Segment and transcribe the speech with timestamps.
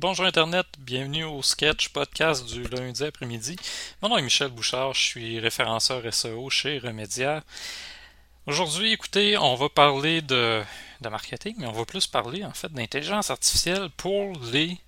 [0.00, 3.56] Bonjour Internet, bienvenue au sketch podcast du lundi après-midi.
[4.00, 7.42] Mon nom est Michel Bouchard, je suis référenceur SEO chez Remedia.
[8.46, 10.62] Aujourd'hui, écoutez, on va parler de,
[11.00, 14.78] de marketing, mais on va plus parler en fait d'intelligence artificielle pour les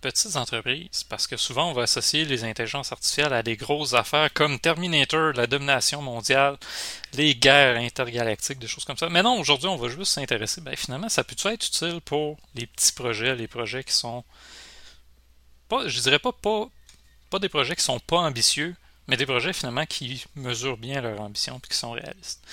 [0.00, 4.32] petites entreprises, parce que souvent on va associer les intelligences artificielles à des grosses affaires
[4.32, 6.56] comme Terminator, la domination mondiale,
[7.14, 9.08] les guerres intergalactiques, des choses comme ça.
[9.08, 12.66] Mais non, aujourd'hui on va juste s'intéresser, ben finalement ça peut être utile pour les
[12.66, 14.24] petits projets, les projets qui sont
[15.68, 16.68] pas, je dirais pas, pas,
[17.30, 18.76] pas des projets qui sont pas ambitieux,
[19.08, 22.44] mais des projets finalement qui mesurent bien leur ambition et qui sont réalistes.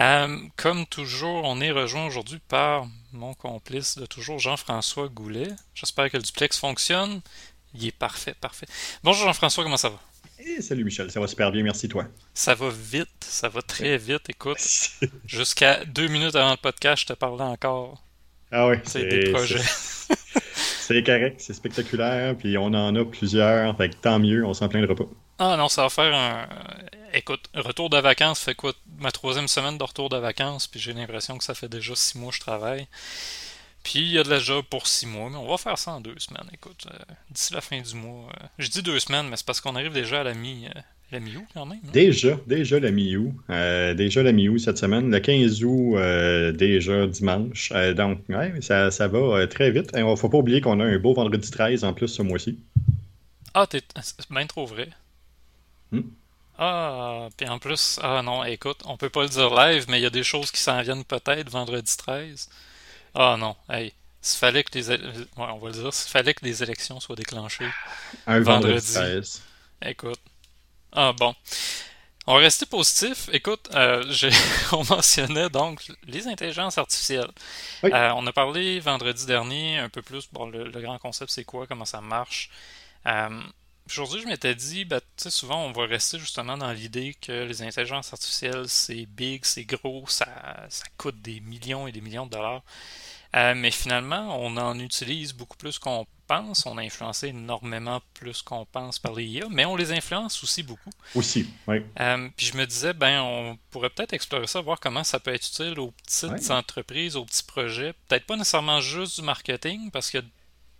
[0.00, 5.48] Euh, comme toujours, on est rejoint aujourd'hui par mon complice de toujours, Jean-François Goulet.
[5.74, 7.20] J'espère que le duplex fonctionne.
[7.74, 8.66] Il est parfait, parfait.
[9.04, 10.00] Bonjour Jean-François, comment ça va?
[10.40, 12.06] Eh, salut Michel, ça va super bien, merci toi.
[12.34, 14.28] Ça va vite, ça va très vite.
[14.28, 14.58] Écoute,
[15.26, 18.02] jusqu'à deux minutes avant le podcast, je te parlais encore.
[18.50, 19.60] Ah oui, c'est des projets.
[20.86, 24.94] C'est correct, c'est spectaculaire, puis on en a plusieurs, fait tant mieux, on s'en plaindra
[24.94, 25.08] pas.
[25.38, 26.46] Ah non, ça va faire un.
[27.12, 28.72] Écoute, retour de vacances fait quoi?
[28.98, 32.18] Ma troisième semaine de retour de vacances, puis j'ai l'impression que ça fait déjà six
[32.18, 32.86] mois que je travaille.
[33.84, 35.92] Puis il y a de la job pour six mois, mais on va faire ça
[35.92, 36.48] en deux semaines.
[36.52, 36.98] Écoute, euh,
[37.30, 38.28] d'ici la fin du mois.
[38.42, 40.66] Euh, je dis deux semaines, mais c'est parce qu'on arrive déjà à la mi.
[40.66, 40.80] Euh,
[41.12, 41.78] la mi-août quand même.
[41.92, 43.34] Déjà, déjà la mi-août.
[43.94, 45.12] déjà la mi-août cette semaine.
[45.12, 45.96] Le 15 août,
[46.56, 47.72] déjà dimanche.
[47.94, 49.90] donc, ouais, ça, ça va très vite.
[49.94, 52.58] Il ne faut pas oublier qu'on a un beau vendredi 13 en plus ce mois-ci.
[53.52, 54.88] Ah, c'est bien trop vrai.
[55.92, 56.02] Hmm?
[56.58, 60.02] Ah, puis en plus, ah non, écoute, on peut pas le dire live, mais il
[60.02, 62.48] y a des choses qui s'en viennent peut-être vendredi 13.
[63.14, 66.44] Ah non, hey, s'il fallait que les ouais, on va le dire, s'il fallait que
[66.44, 67.68] les élections soient déclenchées
[68.26, 69.42] un vendredi, 13.
[69.82, 70.20] Écoute.
[70.92, 71.34] Ah bon.
[72.26, 73.28] On va rester positif.
[73.32, 74.02] Écoute, euh,
[74.72, 77.30] on mentionnait donc les intelligences artificielles.
[77.84, 80.28] Euh, on a parlé vendredi dernier un peu plus.
[80.32, 82.48] Bon, le, grand concept, c'est quoi, comment ça marche.
[83.06, 83.28] Euh,
[83.86, 88.12] Aujourd'hui, je m'étais dit, ben, souvent, on va rester justement dans l'idée que les intelligences
[88.12, 90.26] artificielles, c'est big, c'est gros, ça,
[90.70, 92.62] ça coûte des millions et des millions de dollars.
[93.36, 96.64] Euh, mais finalement, on en utilise beaucoup plus qu'on pense.
[96.66, 100.62] On a influencé énormément plus qu'on pense par les IA, mais on les influence aussi
[100.62, 100.90] beaucoup.
[101.14, 101.82] Aussi, oui.
[102.00, 105.34] Euh, puis je me disais, ben, on pourrait peut-être explorer ça, voir comment ça peut
[105.34, 107.92] être utile aux petites entreprises, aux petits projets.
[108.08, 110.18] Peut-être pas nécessairement juste du marketing, parce que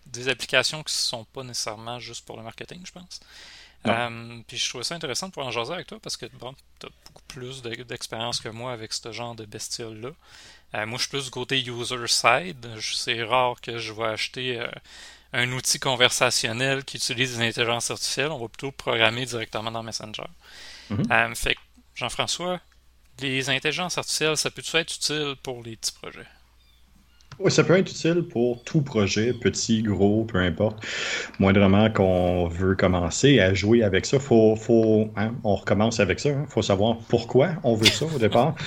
[0.06, 3.20] des applications qui ne sont pas nécessairement juste pour le marketing, je pense.
[3.87, 6.54] Euh, puis je trouvais ça intéressant de pouvoir en jaser avec toi parce que bon,
[6.81, 10.10] tu as beaucoup plus d'expérience que moi avec ce genre de bestiole-là.
[10.75, 12.66] Euh, moi, je suis plus du côté user-side.
[12.81, 14.66] C'est rare que je vais acheter euh,
[15.32, 18.31] un outil conversationnel qui utilise des intelligences artificielles.
[18.31, 20.25] On va plutôt programmer directement dans Messenger.
[20.91, 21.34] Mm-hmm.
[21.34, 21.56] fait
[21.94, 22.60] Jean-François,
[23.21, 26.26] les intelligences artificielles, ça peut être utile pour les petits projets?
[27.39, 30.84] Oui, ça peut être utile pour tout projet, petit, gros, peu importe.
[31.39, 36.31] Moindrement qu'on veut commencer à jouer avec ça, faut, faut, hein, on recommence avec ça.
[36.31, 36.47] Il hein.
[36.49, 38.55] faut savoir pourquoi on veut ça au départ.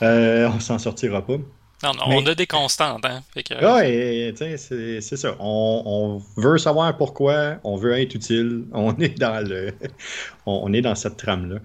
[0.00, 1.38] Euh, on s'en sortira pas.
[1.82, 3.04] Non, non on a des constantes.
[3.04, 3.22] Hein?
[3.34, 5.36] Oui, c'est ça.
[5.40, 8.64] On, veut savoir pourquoi, on veut être utile.
[8.72, 9.72] On est dans le,
[10.46, 11.58] on, est dans cette trame là.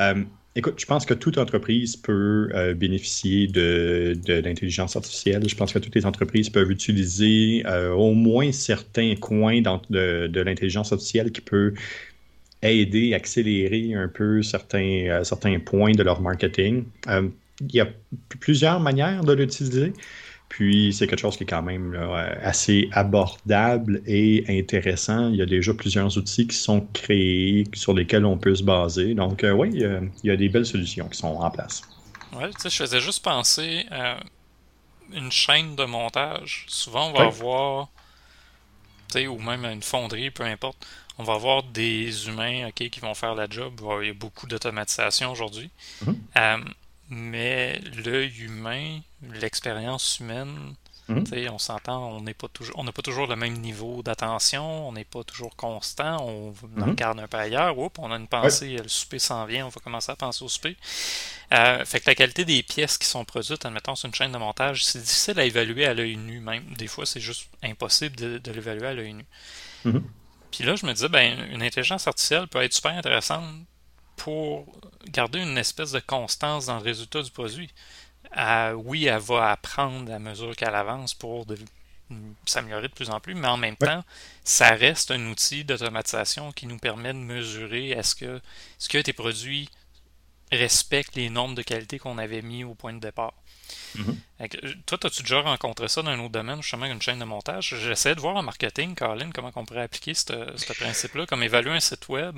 [0.00, 0.24] Euh,
[0.56, 5.48] Écoute, je pense que toute entreprise peut euh, bénéficier de, l'intelligence artificielle.
[5.48, 10.92] Je pense que toutes les entreprises peuvent utiliser euh, au moins certains coins de, l'intelligence
[10.92, 11.72] artificielle qui peut
[12.62, 16.84] aider, accélérer un peu certains, euh, certains points de leur marketing.
[17.08, 17.88] il y a
[18.40, 19.92] plusieurs manières de l'utiliser.
[20.50, 21.96] Puis c'est quelque chose qui est quand même
[22.42, 25.30] assez abordable et intéressant.
[25.30, 29.14] Il y a déjà plusieurs outils qui sont créés sur lesquels on peut se baser.
[29.14, 31.82] Donc euh, oui, il y, a, des belles solutions qui sont en place.
[32.32, 34.18] Oui, tu sais, je faisais juste penser à
[35.12, 36.64] une chaîne de montage.
[36.68, 37.88] Souvent, on va avoir,
[39.12, 40.84] tu sais, ou même une fonderie, peu importe,
[41.18, 43.80] on va avoir des humains ok, qui vont faire la job.
[44.02, 45.70] Il y a beaucoup d'automatisation aujourd'hui.
[46.04, 46.14] Mm-hmm.
[46.38, 46.58] Euh,
[47.10, 50.74] mais l'œil humain, l'expérience humaine,
[51.08, 51.24] mhm.
[51.50, 54.92] on s'entend, on n'est pas toujours, on n'a pas toujours le même niveau d'attention, on
[54.92, 56.90] n'est pas toujours constant, on, mhm.
[56.90, 60.12] regarde un peu ailleurs, on a une pensée, le souper s'en vient, on va commencer
[60.12, 60.76] à penser au souper.
[61.52, 64.38] Euh, fait que la qualité des pièces qui sont produites, admettons, sur une chaîne de
[64.38, 66.64] montage, c'est difficile à évaluer à l'œil nu même.
[66.78, 69.24] Des fois, c'est juste impossible de, l'évaluer à l'œil nu.
[69.84, 70.04] Mhm.
[70.52, 73.44] Puis là, je me disais, ben, une intelligence artificielle peut être super intéressante
[74.20, 74.66] pour
[75.08, 77.70] garder une espèce de constance dans le résultat du produit.
[78.84, 81.46] oui, elle va apprendre à mesure qu'elle avance pour
[82.44, 84.04] s'améliorer de plus en plus, mais en même temps,
[84.44, 88.40] ça reste un outil d'automatisation qui nous permet de mesurer est-ce que,
[88.78, 89.70] ce que tes produits
[90.52, 93.32] respecte les normes de qualité qu'on avait mis au point de départ.
[93.96, 94.76] Mm-hmm.
[94.86, 97.74] Toi, as-tu déjà rencontré ça dans un autre domaine, justement, une chaîne de montage?
[97.82, 101.80] J'essaie de voir en marketing, Colin, comment on pourrait appliquer ce principe-là, comme évaluer un
[101.80, 102.36] site web,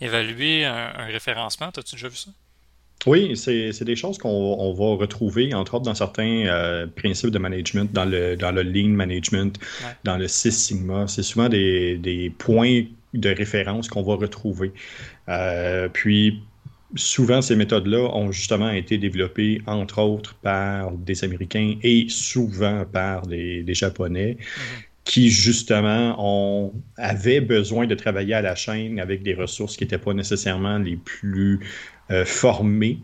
[0.00, 1.68] évaluer un, référencement.
[1.68, 2.30] As-tu déjà vu ça?
[3.06, 7.90] Oui, c'est des choses qu'on va retrouver, entre autres, dans certains euh, principes de management,
[7.92, 9.58] dans le, dans le lean management,
[10.04, 11.06] dans le Six Sigma.
[11.08, 12.82] C'est souvent des, des, points
[13.14, 14.72] de référence qu'on va retrouver.
[15.30, 16.42] Euh, puis,
[16.96, 23.26] souvent, ces méthodes-là ont justement été développées, entre autres, par des Américains et souvent par
[23.26, 24.36] des, Japonais.
[24.40, 24.82] Mm-hmm.
[25.04, 29.98] qui justement ont, avaient besoin de travailler à la chaîne avec des ressources qui n'étaient
[29.98, 31.60] pas nécessairement les plus
[32.10, 32.98] euh, formés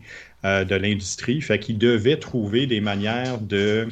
[0.45, 1.41] euh, de l'industrie.
[1.41, 3.87] Fait qu'ils devaient trouver des manières de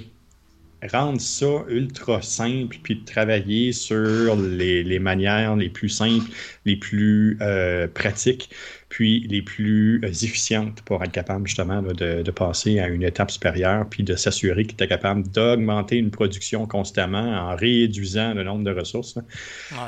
[0.91, 6.29] rendre ça ultra simple, puis de travailler sur les, manières les plus simples,
[6.65, 8.49] les plus euh, pratiques,
[8.89, 14.03] puis les plus efficientes pour être capable justement de, passer à une étape supérieure, puis
[14.03, 19.17] de s'assurer qu'il était capable d'augmenter une production constamment en réduisant le nombre de ressources.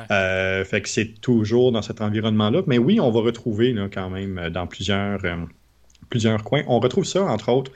[0.08, 2.62] fait que c'est toujours dans cet environnement-là.
[2.66, 5.36] Mais oui, on va retrouver quand même dans plusieurs, euh,
[6.10, 6.62] plusieurs coins.
[6.66, 7.72] On retrouve ça, entre autres,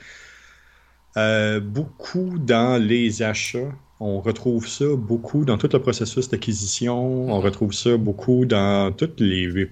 [1.17, 3.71] euh, beaucoup dans les achats.
[3.99, 7.29] On retrouve ça beaucoup dans tout le processus d'acquisition.
[7.31, 7.43] On mm-hmm.
[7.43, 9.69] retrouve ça beaucoup dans toutes les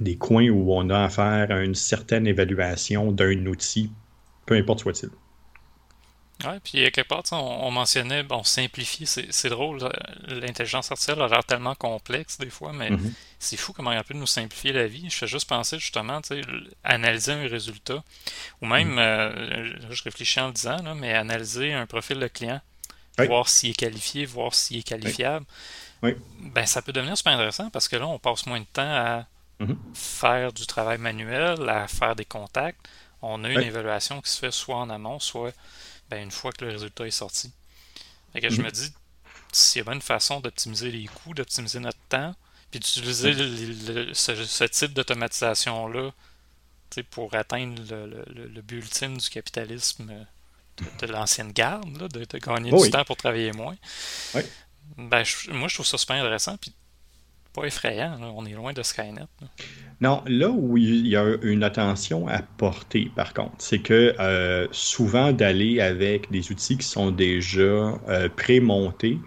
[0.00, 3.90] des coins où on a affaire à une certaine évaluation d'un outil,
[4.46, 5.10] peu importe soit-il.
[6.44, 9.78] Oui, puis quelque part, on, mentionnait, bon, simplifier, c'est drôle,
[10.26, 13.12] l'intelligence artificielle a l'air tellement complexe des fois, mais mm-hmm.
[13.38, 15.08] c'est fou comment il pu nous simplifier la vie.
[15.08, 16.42] Je fais juste penser justement, tu sais,
[16.84, 18.02] analyser un résultat,
[18.60, 22.60] ou même, euh, je réfléchis en le disant, mais analyser un profil de client,
[23.18, 25.46] voir s'il est qualifié, voir s'il est qualifiable.
[26.02, 26.16] Oui.
[26.40, 29.26] Ben, ça peut devenir super intéressant parce que là, on passe moins de temps à
[29.62, 29.78] Mhm.
[29.94, 32.88] faire du travail manuel, à faire des contacts.
[33.22, 35.52] On a une évaluation qui se fait soit en amont, soit
[36.10, 37.52] ben, une fois que le résultat est sorti.
[38.34, 38.66] que je mhm.
[38.66, 38.92] me dis,
[39.52, 42.34] s'il y a une façon d'optimiser les coûts, d'optimiser notre temps,
[42.70, 43.32] puis d'utiliser
[44.14, 46.10] ce, type d'automatisation-là
[47.10, 50.26] pour atteindre le, but ultime du capitalisme
[51.00, 53.76] de, l'ancienne garde, de, gagner du temps pour travailler moins.
[54.96, 56.56] Ben, moi, je trouve ça super intéressant.
[56.56, 56.74] Puis
[57.52, 58.16] pas effrayant.
[58.34, 59.26] On est loin de Skynet.
[60.00, 64.66] Non, là où il y a une attention à porter, par contre, c'est que euh,
[64.72, 67.62] souvent d'aller avec des outils qui sont déjà
[68.08, 69.18] euh, pré-montés,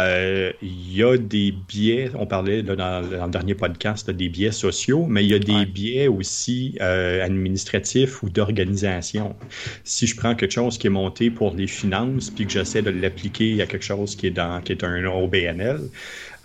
[0.00, 5.06] euh, il y a des biais, on parlait dans, le dernier podcast des biais sociaux,
[5.08, 9.34] mais il y a des biais aussi administratifs ou d'organisation.
[9.82, 12.90] Si je prends quelque chose qui est monté pour les finances, puis que j'essaie de
[12.90, 15.80] l'appliquer à quelque chose qui est, dans, qui est un OBNL,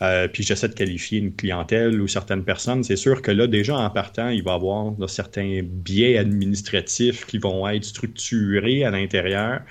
[0.02, 3.78] euh, puis j'essaie de qualifier une clientèle ou certaines personnes, c'est sûr que là, déjà
[3.78, 9.62] en partant, il va y avoir certains biais administratifs qui vont être structurés à l'intérieur,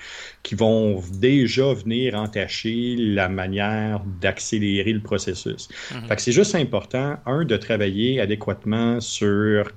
[0.41, 5.67] qui vont déjà venir entacher la manière d'accélérer le processus.
[6.07, 9.71] Fait que c'est juste important, un, de travailler adéquatement sur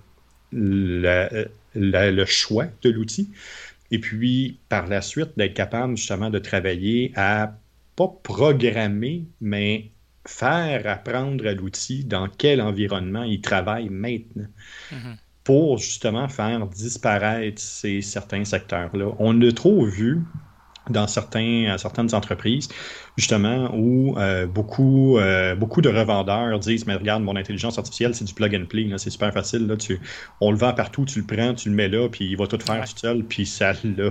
[0.52, 3.30] le choix de l'outil,
[3.90, 7.58] et puis par la suite d'être capable justement de travailler à
[7.96, 9.90] pas programmer, mais
[10.26, 14.46] faire apprendre à l'outil dans quel environnement il travaille maintenant.
[14.92, 15.16] Mhm.
[15.44, 19.12] Pour justement faire disparaître ces certains secteurs-là.
[19.20, 20.22] On a trop vu
[20.90, 22.68] dans certains, certaines entreprises,
[23.16, 28.24] justement, où euh, beaucoup, euh, beaucoup de revendeurs disent Mais regarde, mon intelligence artificielle, c'est
[28.24, 29.66] du plug and play, c'est super facile.
[29.66, 30.00] Là, tu,
[30.40, 32.58] on le vend partout, tu le prends, tu le mets là, puis il va tout
[32.58, 34.10] faire tout seul, puis ça l'a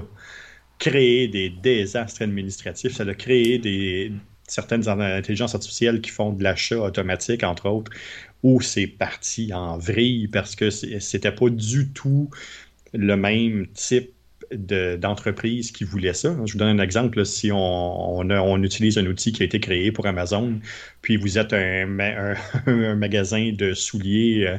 [0.79, 4.11] créé des désastres administratifs, ça a créé des,
[4.47, 7.91] certaines intelligences artificielles qui font de l'achat automatique, entre autres,
[8.43, 12.29] où c'est parti en vrille parce que c'était pas du tout
[12.93, 14.11] le même type
[14.51, 16.35] d'entreprise qui voulait ça.
[16.45, 17.25] Je vous donne un exemple.
[17.25, 20.59] si on, utilise un outil qui a été créé pour Amazon,
[21.01, 21.99] puis vous êtes un,
[22.67, 24.57] un, magasin de souliers euh,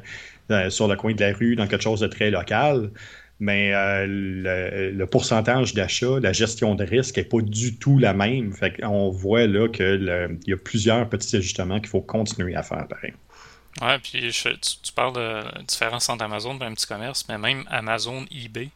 [0.50, 2.90] euh, sur le coin de la rue dans quelque chose de très local,
[3.38, 8.52] mais euh, le, pourcentage d'achat, la gestion de risque n'est pas du tout la même.
[8.52, 12.87] Fait on voit là qu'il y a plusieurs petits ajustements qu'il faut continuer à faire
[12.88, 13.12] pareil.
[13.83, 18.25] Ouais, puis tu, parles de différence entre Amazon et un petit commerce, mais même Amazon
[18.31, 18.71] eBay,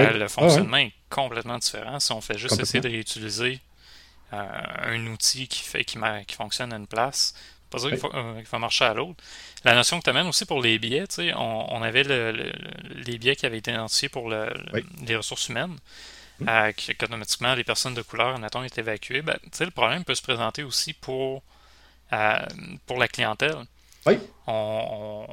[0.00, 2.00] euh, le ah fonctionnement est complètement différent.
[2.00, 3.60] Si on fait juste essayer de réutiliser
[4.32, 4.46] euh,
[4.82, 7.34] un outil qui fait qui, qui fonctionne à une place,
[7.74, 9.22] pas ça qu'il faut, marcher à l'autre.
[9.64, 13.46] La notion que tu amènes aussi pour les billets, on, on avait les billets qui
[13.46, 15.76] avaient été identifiés pour les ressources humaines.
[16.40, 16.48] Mmh.
[16.48, 20.64] Euh, qu'automatiquement les personnes de couleur, admettons, est évacuées, ben, le problème peut se présenter
[20.64, 21.42] aussi pour,
[22.12, 22.38] euh,
[22.86, 23.56] pour la clientèle.
[24.06, 24.18] Oui.
[24.46, 25.26] On,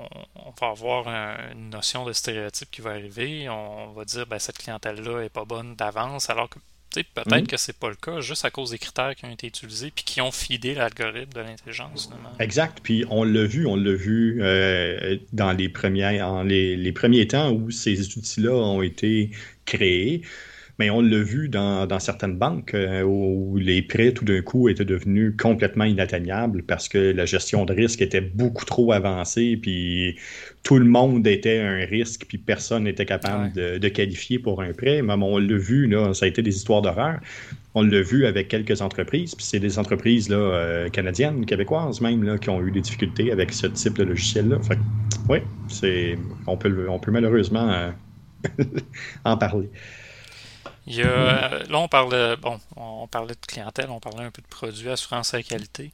[0.59, 1.07] va avoir
[1.51, 3.49] une notion de stéréotype qui va arriver.
[3.49, 6.59] On va dire ben cette clientèle-là est pas bonne d'avance, alors que
[6.93, 7.47] peut-être que mhm.
[7.47, 10.03] que c'est pas le cas, juste à cause des critères qui ont été utilisés puis
[10.03, 12.09] qui ont fidé l'algorithme de l'intelligence.
[12.39, 12.79] Exact.
[12.83, 17.51] Puis on l'a vu, on l'a vu euh, dans les premiers, en les, premiers temps
[17.51, 19.31] où ces outils-là ont été
[19.65, 20.21] créés.
[20.81, 24.83] Mais on l'a vu dans, certaines banques euh, où les prêts tout d'un coup étaient
[24.83, 30.15] devenus complètement inatteignables parce que la gestion de risque était beaucoup trop avancée, puis
[30.63, 35.03] tout le monde était un risque, puis personne n'était capable de, qualifier pour un prêt.
[35.03, 37.19] Mais on l'a vu, là, ça a été des histoires d'horreur.
[37.75, 42.23] On l'a vu avec quelques entreprises, puis c'est des entreprises là, euh, canadiennes, québécoises même,
[42.23, 44.57] là, qui ont eu des difficultés avec ce type de logiciel-là.
[45.29, 47.91] oui, c'est, on, peut, on peut malheureusement euh,
[49.25, 49.69] en parler.
[50.87, 54.31] Il y a, euh, là, on parlait, bon, on parlait de clientèle, on parlait un
[54.31, 55.91] peu de produits, assurance et qualité.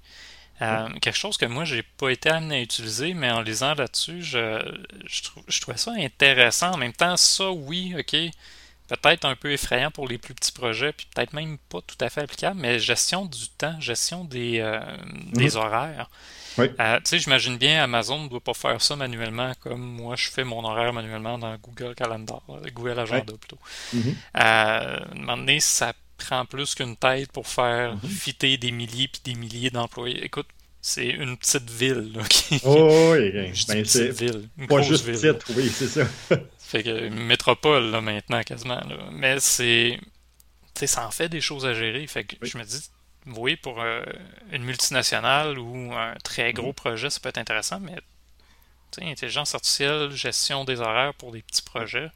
[0.62, 4.24] Euh, quelque chose que moi, j'ai pas été amené à utiliser, mais en lisant là-dessus,
[4.24, 4.60] je,
[5.06, 6.72] je, trouvais ça intéressant.
[6.72, 8.16] En même temps, ça, oui, ok,
[8.88, 12.10] peut-être un peu effrayant pour les plus petits projets, puis peut-être même pas tout à
[12.10, 14.80] fait applicable, mais gestion du temps, gestion des, euh,
[15.34, 15.58] des mhm.
[15.58, 16.10] horaires.
[16.60, 20.28] Euh, tu sais, j'imagine bien Amazon ne doit pas faire ça manuellement comme moi je
[20.28, 23.60] fais mon horaire manuellement dans Google Calendar, euh, Google Agenda plutôt.
[24.34, 29.08] À un moment donné, ça prend plus qu'une tête pour faire mm fitter des milliers
[29.08, 30.24] puis des milliers d'employés.
[30.26, 30.48] Écoute,
[30.82, 32.12] c'est une petite ville.
[32.16, 34.50] Là, qui, oh, oui, ben, c'est ville.
[34.68, 35.38] pas juste ville.
[35.56, 36.08] oui, c'est ça.
[36.68, 38.82] fait que une métropole là, maintenant quasiment.
[38.82, 38.98] Là.
[39.12, 40.00] Mais c'est.
[40.74, 42.06] Tu sais, ça en fait des choses à gérer.
[42.08, 42.90] Fait que je me dis,
[43.28, 44.04] oui, pour euh,
[44.52, 47.96] une multinationale ou un très gros projet, ça peut être intéressant, mais
[49.02, 52.10] intelligence artificielle, gestion des horaires pour des petits projets,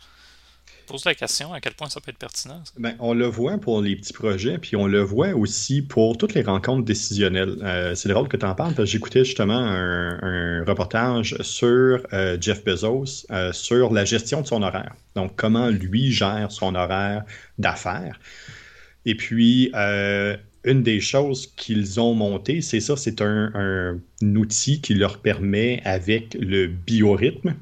[0.91, 2.61] pose la question à quel point ça peut être pertinent.
[2.77, 6.33] Ben, on le voit pour les petits projets, puis on le voit aussi pour toutes
[6.33, 7.57] les rencontres décisionnelles.
[7.63, 12.37] Euh, c'est drôle que tu en parles, parce que j'écoutais justement un, reportage sur euh,
[12.39, 14.93] Jeff Bezos, sur la gestion de son horaire.
[15.15, 17.23] Donc, comment lui gère son horaire
[17.57, 18.19] d'affaires.
[19.05, 19.71] Et puis,
[20.63, 26.37] une des choses qu'ils ont monté, c'est ça, c'est un, outil qui leur permet, avec
[26.39, 27.55] le biorhythme,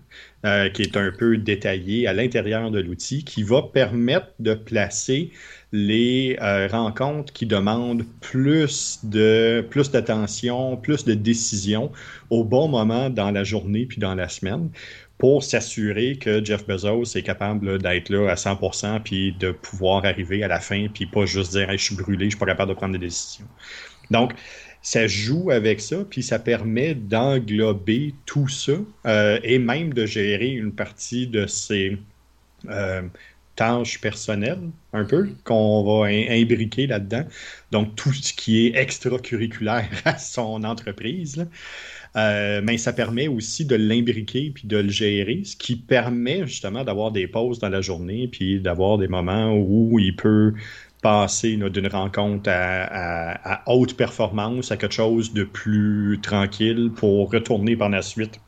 [0.46, 5.32] euh, qui est un peu détaillé à l'intérieur de l'outil, qui va permettre de placer
[5.72, 11.92] les euh, rencontres qui demandent plus de plus d'attention, plus de décision
[12.30, 14.70] au bon moment dans la journée puis dans la semaine
[15.18, 20.44] pour s'assurer que Jeff Bezos est capable d'être là à 100% puis de pouvoir arriver
[20.44, 22.76] à la fin puis pas juste dire je suis brûlé, je suis pas capable de
[22.76, 23.46] prendre des décisions.
[24.10, 24.34] Donc,
[24.82, 28.74] ça joue avec ça, puis ça permet d'englober tout ça
[29.06, 31.98] euh, et même de gérer une partie de ses
[32.70, 33.02] euh,
[33.56, 37.26] tâches personnelles, un peu, qu'on va imbriquer là-dedans.
[37.72, 41.36] Donc, tout ce qui est extracurriculaire à son entreprise.
[41.36, 41.46] Là.
[42.16, 46.84] Euh, mais ça permet aussi de l'imbriquer puis de le gérer, ce qui permet justement
[46.84, 50.54] d'avoir des pauses dans la journée puis d'avoir des moments où il peut
[51.02, 57.90] passer d'une rencontre à, haute performance à quelque chose de plus tranquille pour retourner par
[57.90, 58.40] la suite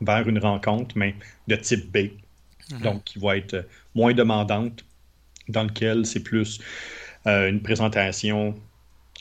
[0.00, 1.14] vers une rencontre, mais
[1.48, 2.10] de type B.
[2.70, 2.80] Mhm.
[2.80, 4.84] Donc, qui va être moins demandante,
[5.48, 6.60] dans lequel c'est plus
[7.26, 8.54] euh, une présentation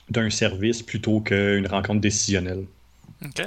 [0.09, 2.65] d'un service plutôt qu'une rencontre décisionnelle.
[3.23, 3.41] OK.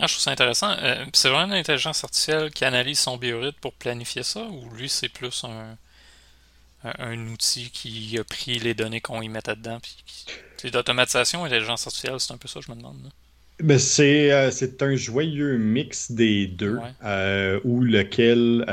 [0.00, 0.70] Ah, je trouve ça intéressant.
[0.70, 4.88] Euh, c'est vraiment une intelligence artificielle qui analyse son biorhythme pour planifier ça, ou lui,
[4.88, 5.76] c'est plus un,
[6.84, 9.78] un, outil qui a pris les données qu'on y mettait dedans?
[10.58, 13.10] Puis d'automatisation, intelligence artificielle, c'est un peu ça, je me demande.
[13.62, 18.64] Ben c'est, euh, c'est un joyeux mix des deux, euh, où lequel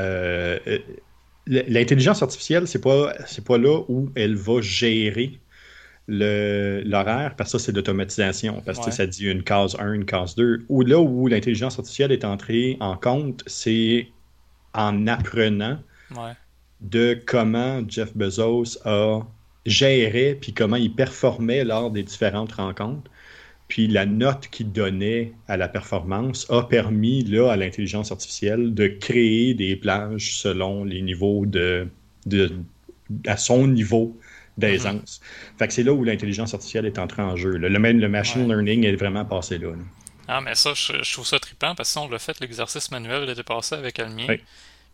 [1.46, 5.38] l'intelligence artificielle, c'est pas, c'est pas là où elle va gérer
[6.08, 10.34] l'horaire, parce que ça, c'est l'automatisation, parce que ça dit une case 1, une case
[10.34, 10.64] 2.
[10.68, 14.08] Ou là où l'intelligence artificielle est entrée en compte, c'est
[14.74, 15.78] en apprenant
[16.80, 19.20] de comment Jeff Bezos a
[19.66, 23.10] géré, puis comment il performait lors des différentes rencontres.
[23.68, 28.86] Puis la note qu'il donnait à la performance a permis là, à l'intelligence artificielle de
[28.86, 31.86] créer des plages selon les niveaux de,
[32.24, 32.50] de
[33.26, 34.18] à son niveau
[34.56, 35.20] d'aisance.
[35.58, 37.50] Fait que c'est là où l'intelligence artificielle est entrée en jeu.
[37.50, 39.68] Le, le, machine learning est vraiment passé là.
[40.26, 43.42] Ah, mais ça, je, trouve ça trippant parce que on l'a fait, l'exercice manuel était
[43.42, 44.36] passé avec le mien.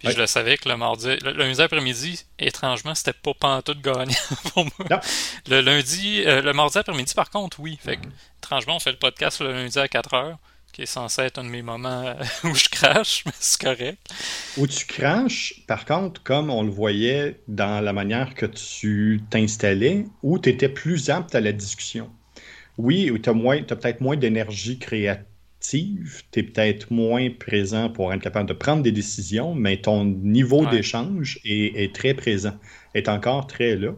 [0.04, 4.14] Puis je le savais que le mardi, le, lundi après-midi, étrangement, c'était pas pantoute gagnant
[4.52, 5.00] pour moi.
[5.48, 7.78] Le lundi, euh, le mardi après-midi, par contre, oui.
[7.82, 8.06] Fait que,
[8.38, 10.38] étrangement, on fait le podcast le lundi à 4 heures
[10.72, 12.14] qui est censé être un de mes moments euh,
[12.48, 13.98] où je crache, mais c'est correct.
[14.56, 20.06] Où tu craches, par contre, comme on le voyait dans la manière que tu t'installais,
[20.24, 22.10] où tu étais plus apte à la discussion.
[22.76, 25.24] Oui, tu as, as peut-être moins d'énergie créative
[25.64, 30.04] active, tu es peut-être moins présent pour être capable de prendre des décisions, mais ton
[30.04, 32.54] niveau d'échange est, très présent,
[32.94, 33.92] est encore très là.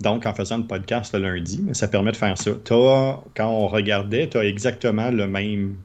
[0.00, 2.50] Donc, en faisant le podcast le lundi, ça permet de faire ça.
[2.50, 5.76] As, quand on regardait, tu as exactement le même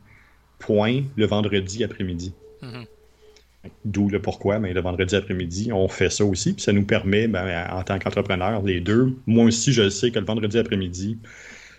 [0.59, 2.31] point le vendredi après-midi.
[2.61, 2.85] Mm-hmm.
[3.85, 6.53] D'où le pourquoi, mais le vendredi après-midi, on fait ça aussi.
[6.53, 10.19] Puis ça nous permet, ben, en tant qu'entrepreneur, les deux, moi aussi, je sais que
[10.19, 11.17] le vendredi après-midi,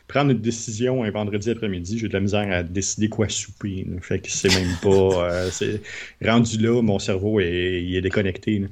[0.06, 3.87] prendre une décision un vendredi après-midi, j'ai de la misère à décider quoi souper.
[4.02, 5.30] Fait que c'est même pas.
[5.34, 5.78] Euh,
[6.25, 8.62] rendu là, mon cerveau est, il est déconnecté.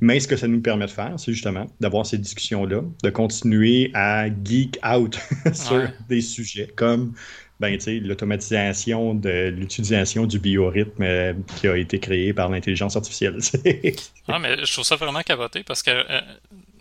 [0.00, 3.90] Mais ce que ça nous permet de faire, c'est justement d'avoir ces discussions-là, de continuer
[3.94, 5.18] à geek out
[5.52, 7.14] sur des sujets comme
[7.60, 13.38] ben, l'automatisation de l'utilisation du biorhythme euh, qui a été créé par l'intelligence artificielle.
[14.28, 16.20] ah, mais je trouve ça vraiment caboté parce que euh,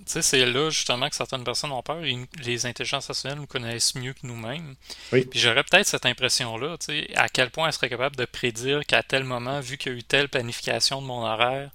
[0.07, 2.03] c'est là justement que certaines personnes ont peur.
[2.03, 4.75] Et les intelligences artificielles nous connaissent mieux que nous-mêmes.
[5.11, 6.77] Puis j'aurais peut-être cette impression-là,
[7.15, 9.97] à quel point elles seraient capables de prédire qu'à tel moment, vu qu'il y a
[9.97, 11.69] eu telle planification de mon horaire,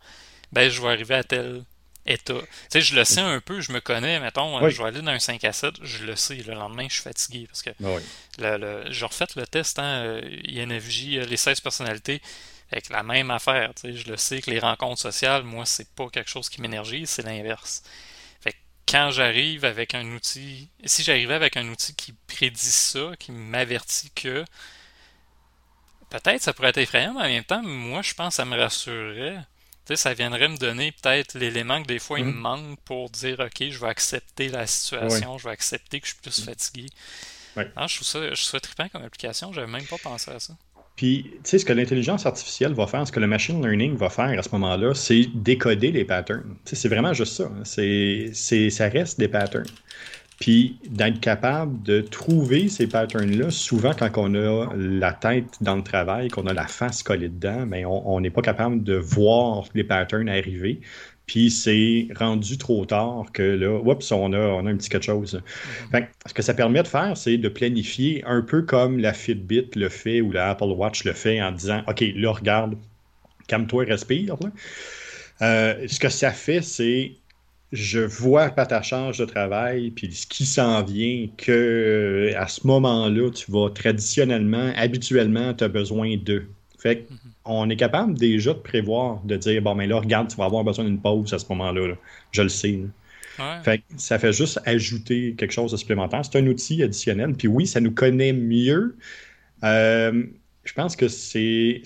[0.53, 1.65] ben je vais arriver à tel
[2.07, 2.35] état.
[2.35, 5.13] Tu sais, je le sais un peu, je me connais, mettons, je vais aller dans
[5.13, 7.71] un 5 à 7, je le sais, le lendemain, je suis fatigué parce que
[8.39, 12.21] le, le, j'ai refait le test, hein, INFJ, les 16 personnalités,
[12.71, 13.73] avec la même affaire.
[13.75, 16.61] Tu sais, je le sais que les rencontres sociales, moi, c'est pas quelque chose qui
[16.61, 17.83] m'énergise, c'est l'inverse
[18.93, 24.11] quand j'arrive avec un outil, si j'arrivais avec un outil qui prédit ça, qui m'avertit
[24.11, 24.45] que
[26.11, 28.55] peut-être ça pourrait être effrayant, mais en même temps, moi je pense que ça me
[28.55, 29.39] rassurerait.
[29.87, 32.39] Tu sais, ça viendrait me donner peut-être l'élément que des fois il me mhm.
[32.39, 36.21] manque pour dire ok, je vais accepter la situation, je vais accepter que je suis
[36.21, 36.45] plus mhm.
[36.45, 36.87] fatigué.
[37.77, 40.55] Ah, je trouve ça, je trouve trippant comme application, j'avais même pas pensé à ça.
[40.97, 44.11] Puis, tu sais, ce que l'intelligence artificielle va faire, ce que le machine learning va
[44.11, 46.57] faire à ce moment-là, c'est décoder les patterns.
[46.65, 47.51] c'est vraiment juste ça.
[47.65, 49.67] C'est, ça reste des patterns.
[50.39, 55.83] Puis, d'être capable de trouver ces patterns-là, souvent quand on a la tête dans le
[55.83, 59.65] travail, qu'on a la face collée dedans, mais ben, on n'est pas capable de voir
[59.75, 60.81] les patterns arriver.
[61.27, 65.05] Puis c'est rendu trop tard que là, oups, on a, on a un petit quelque
[65.05, 65.41] chose.
[65.93, 66.07] Mm-hmm.
[66.27, 69.89] ce que ça permet de faire, c'est de planifier un peu comme la Fitbit le
[69.89, 72.77] fait ou la Apple Watch le fait en disant OK, là, regarde,
[73.47, 74.37] calme-toi, respire.
[75.43, 77.13] Euh, ce que ça fait, c'est
[77.71, 82.67] je vois pas ta charge de travail, puis ce qui s'en vient, que à ce
[82.67, 86.45] moment-là, tu vas traditionnellement, habituellement, tu as besoin de.
[86.79, 90.29] Fait que mm-hmm on est capable déjà de prévoir, de dire bon, mais là, regarde,
[90.29, 91.95] tu vas avoir besoin d'une pause à ce moment-là.
[92.31, 92.81] Je le sais.
[93.65, 96.25] Fait ça fait juste ajouter quelque chose de supplémentaire.
[96.25, 97.35] C'est un outil additionnel.
[97.35, 98.97] Puis oui, ça nous connaît mieux.
[99.65, 100.25] Euh,
[100.65, 101.83] je pense que c'est.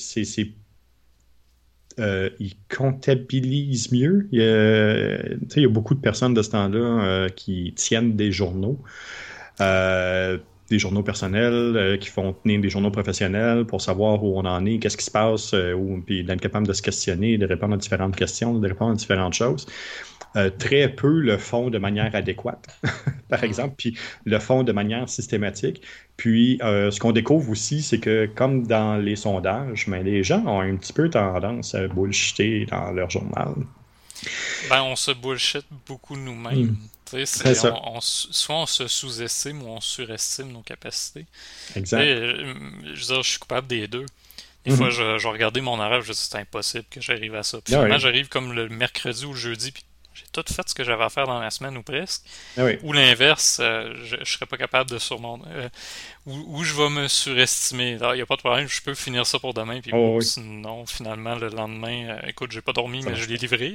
[1.99, 4.29] Euh, il comptabilise mieux.
[4.33, 5.17] Il y, a,
[5.57, 8.83] il y a beaucoup de personnes de ce temps-là euh, qui tiennent des journaux
[10.71, 14.65] des journaux personnels, euh, qui font tenir des journaux professionnels pour savoir où on en
[14.67, 17.77] est, qu'est-ce qui se passe, euh, puis d'être capable de se questionner, de répondre à
[17.77, 19.67] différentes questions, de répondre à différentes choses.
[20.35, 22.69] Euh, très peu le font de manière adéquate,
[23.29, 25.83] par exemple, puis le font de manière systématique.
[26.17, 30.61] Puis, ce qu'on découvre aussi, c'est que comme dans les sondages, mais les gens ont
[30.61, 33.55] un petit peu tendance à bullshiter dans leur journal.
[34.71, 36.77] Ben, on se bullshit beaucoup nous-mêmes.
[37.13, 41.27] Hmm soit on se sous-estime ou on surestime nos capacités.
[41.75, 42.01] Exact.
[42.01, 44.07] Euh, je veux dire, je suis coupable des deux.
[44.65, 44.93] Des fois, mhm.
[44.93, 47.61] je, je regardais mon horaire, je dis c'est impossible que j'arrive à ça.
[47.61, 49.85] Puis ah finalement, j'arrive comme le mercredi ou le jeudi, puis
[50.17, 52.23] j'ai tout fait ce que j'avais à faire dans la semaine ou presque.
[52.57, 55.45] Ah ou l'inverse, euh, je, ne serais pas capable de surmonter.
[55.51, 55.69] Euh,
[56.25, 57.99] ou, je vais me surestimer.
[58.01, 59.83] Il n'y a pas de problème, je peux finir ça pour demain.
[59.83, 63.75] Puis oh, sinon, finalement, le lendemain, euh, écoute, j'ai pas dormi, mais je l'ai livré.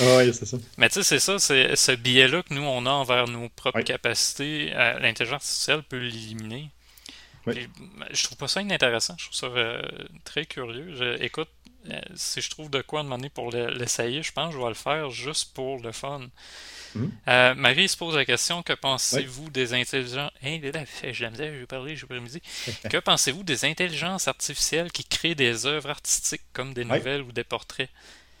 [0.00, 0.58] Ah oui, c'est ça.
[0.76, 3.80] Mais tu sais, c'est ça, c'est ce biais-là que nous, on a envers nos propres
[3.80, 4.70] capacités.
[5.00, 6.68] L'intelligence artificielle peut l'éliminer.
[7.46, 9.14] Je trouve pas ça inintéressant.
[9.18, 9.82] Je trouve ça
[10.24, 11.22] très curieux.
[11.22, 11.61] écoute, euh,
[12.14, 15.10] si je trouve de quoi demander pour l'essayer, je pense que je vais le faire
[15.10, 16.20] juste pour le fun.
[16.94, 17.06] Hmm.
[17.28, 20.30] Euh, Marie se pose la question que pensez-vous des intelligences?
[20.42, 22.42] Hey, je j'ai parlé, j'ai midi.
[22.90, 27.44] que pensez-vous des intelligences artificielles qui créent des œuvres artistiques comme des nouvelles ou des
[27.44, 27.88] portraits?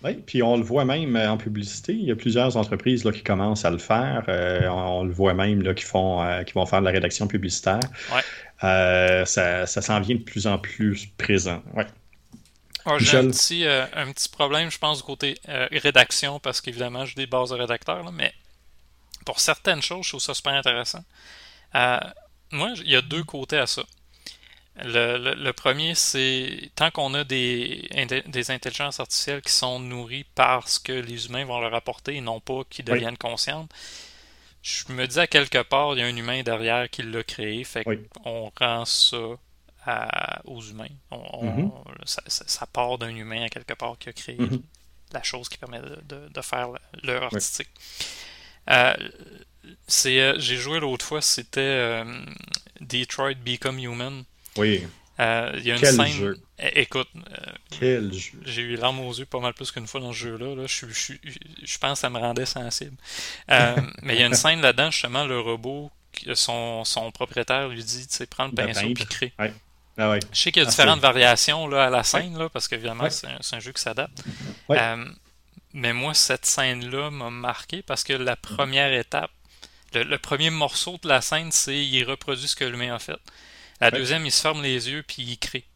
[0.04, 1.92] Oui, puis on le voit même euh, en publicité.
[1.92, 4.24] Il y a plusieurs entreprises là, qui commencent à le faire.
[4.28, 7.80] on, le voit même là, qui, font, qui vont faire de la rédaction publicitaire.
[8.12, 9.24] Ouais.
[9.24, 11.62] ça, ça s'en vient de plus en plus présent.
[11.74, 11.86] Ouais.
[12.84, 16.60] Ah, j'ai un petit, euh, un petit problème, je pense, du côté euh, rédaction, parce
[16.60, 18.32] qu'évidemment, j'ai des bases de rédacteurs, mais
[19.24, 21.04] pour certaines choses, je trouve ça super intéressant.
[21.74, 22.00] Euh,
[22.50, 23.82] moi, il y a deux côtés à ça.
[24.76, 27.88] Le, premier, c'est tant qu'on a des,
[28.26, 32.20] des intelligences artificielles qui sont nourries par ce que les humains vont leur apporter et
[32.22, 33.70] non pas qui deviennent conscientes,
[34.62, 37.64] je me dis à quelque part, il y a un humain derrière qui l'a créé,
[37.64, 39.16] fait qu'on rend ça
[40.44, 40.86] aux humains.
[41.10, 41.70] Mm-hmm.
[42.06, 44.62] ça, part d'un humain à quelque part qui a créé mm-hmm.
[45.12, 46.68] la chose qui permet de, faire
[47.02, 47.70] l'heure artistique.
[48.70, 48.94] Euh,
[49.86, 52.04] c'est, j'ai joué l'autre fois, c'était
[52.80, 54.24] Detroit Become Human.
[54.56, 54.84] Oui.
[55.20, 56.06] Euh, il y a une scène.
[56.06, 56.38] Jeu.
[56.58, 57.08] Écoute,
[57.80, 58.10] euh,
[58.44, 60.66] j'ai eu larmes aux yeux pas mal plus qu'une fois dans ce jeu-là.
[60.66, 62.96] Je, je, pense que ça me rendait sensible.
[63.50, 65.90] Euh, mais il y a une scène là-dedans, justement, le robot,
[66.34, 69.32] son, son propriétaire lui dit tu sais, prends le pinceau et crée.
[70.02, 73.08] Ah je sais qu'il y a différentes variations là, à la scène, là, parce qu'évidemment,
[73.10, 74.22] c'est un, jeu qui s'adapte.
[75.72, 79.30] mais moi, cette scène-là m'a marqué parce que la première étape,
[79.94, 83.18] le, le, premier morceau de la scène, c'est il reproduit ce que l'humain a fait.
[83.80, 85.66] La deuxième, il se ferme les yeux puis il crée.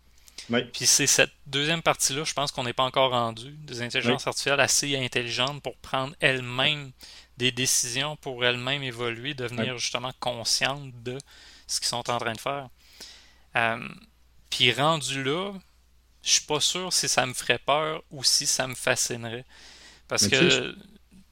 [0.48, 3.50] Puis c'est cette deuxième partie-là, je pense qu'on n'est pas encore rendu.
[3.50, 6.92] Des intelligences artificielles assez intelligentes pour prendre elles-mêmes
[7.36, 11.18] des décisions, pour elles-mêmes évoluer, devenir justement conscientes de
[11.66, 12.68] ce qu'ils sont en train de faire.
[13.56, 13.88] Euh,
[14.56, 15.52] puis rendu là,
[16.22, 19.44] je suis pas sûr si ça me ferait peur ou si ça me fascinerait.
[20.08, 20.74] Parce que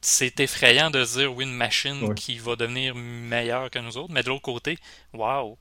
[0.03, 4.23] c'est effrayant de dire oui, une machine qui va devenir meilleure que nous autres, mais
[4.23, 4.79] de l'autre côté,
[5.15, 5.57] waouh,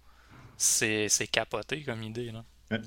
[0.58, 2.32] c'est capoté comme idée.
[2.32, 2.44] Là.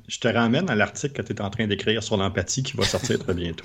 [0.08, 2.84] Je te ramène à l'article que tu es en train d'écrire sur l'empathie qui va
[2.84, 3.64] sortir très bientôt.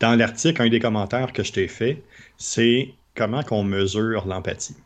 [0.00, 2.04] Dans l'article, un des commentaires que je t'ai fait,
[2.36, 4.76] c'est comment qu'on mesure l'empathie.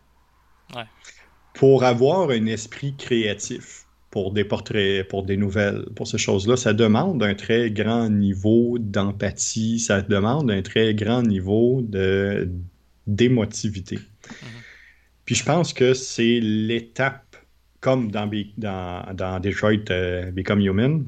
[1.55, 3.84] Pour avoir un esprit créatif,
[4.14, 8.79] pour des portraits, pour des nouvelles, pour ces choses-là, ça demande un très grand niveau
[8.79, 11.83] d'empathie, ça demande un très grand niveau
[13.09, 13.96] d'émotivité.
[13.96, 14.31] Mm-hmm.
[15.24, 17.37] Puis je pense que c'est l'étape
[17.81, 21.05] comme dans, dans, Detroit euh, Become Human,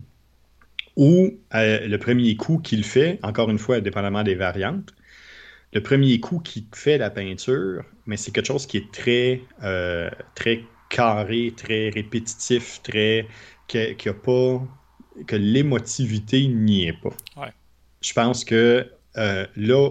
[0.97, 4.92] où euh, le premier coup qu'il fait, encore une fois, dépendamment des variantes,
[5.73, 10.11] le premier coup qu'il fait la peinture, mais c'est quelque chose qui est très, euh,
[10.35, 13.27] très carré, très répétitif, très
[13.68, 14.62] qui, a pas
[15.27, 17.51] que l'émotivité n'y est pas.
[18.01, 19.90] Je pense que là,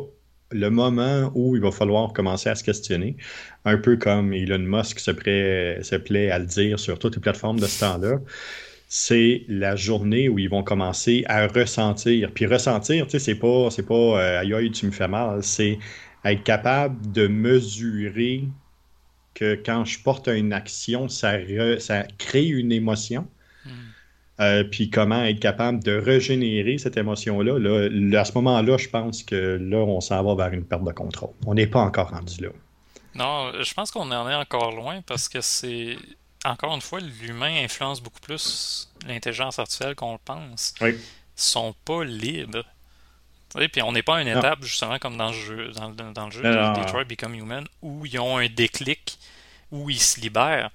[0.52, 3.18] le moment où il va falloir commencer à se questionner,
[3.66, 7.66] un peu comme Elon Musk se, plaît, à le dire sur toutes les plateformes de
[7.66, 8.20] ce temps-là,
[8.88, 12.32] c'est la journée où ils vont commencer à ressentir.
[12.32, 15.44] Puis ressentir, tu sais, c'est pas, c'est pas euh, aïe aïe, tu me fais mal,
[15.44, 15.80] c'est
[16.24, 18.44] être capable de mesurer
[19.36, 21.34] que quand je porte une action, ça,
[21.80, 23.28] ça crée une émotion.
[23.66, 23.70] Hmm.
[24.40, 27.60] Euh, puis comment être capable de régénérer cette émotion-là.
[27.60, 30.92] Là, à ce moment-là, je pense que là, on s'en va vers une perte de
[30.92, 31.32] contrôle.
[31.46, 32.50] On n'est pas encore rendu là.
[33.14, 35.96] Non, je pense qu'on en est encore loin parce que c'est.
[36.44, 40.76] Encore une fois, l'humain influence beaucoup plus l'intelligence artificielle qu'on le pense.
[40.82, 40.92] Oui.
[40.92, 41.00] Ils
[41.36, 42.66] sont pas libres.
[43.72, 46.42] Puis on n'est pas à une étape, justement, comme dans le jeu, dans, le jeu
[46.42, 49.18] de Detroit Become Human, où ils ont un déclic,
[49.72, 50.72] où ils se libèrent.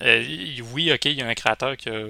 [0.00, 0.24] Euh,
[0.72, 2.06] oui, ok, il y a un créateur qui a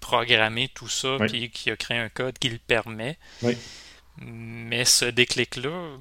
[0.00, 3.18] programmé tout ça, puis qui a créé un code qui le permet.
[3.42, 3.56] Oui.
[4.18, 5.98] Mais ce déclic-là,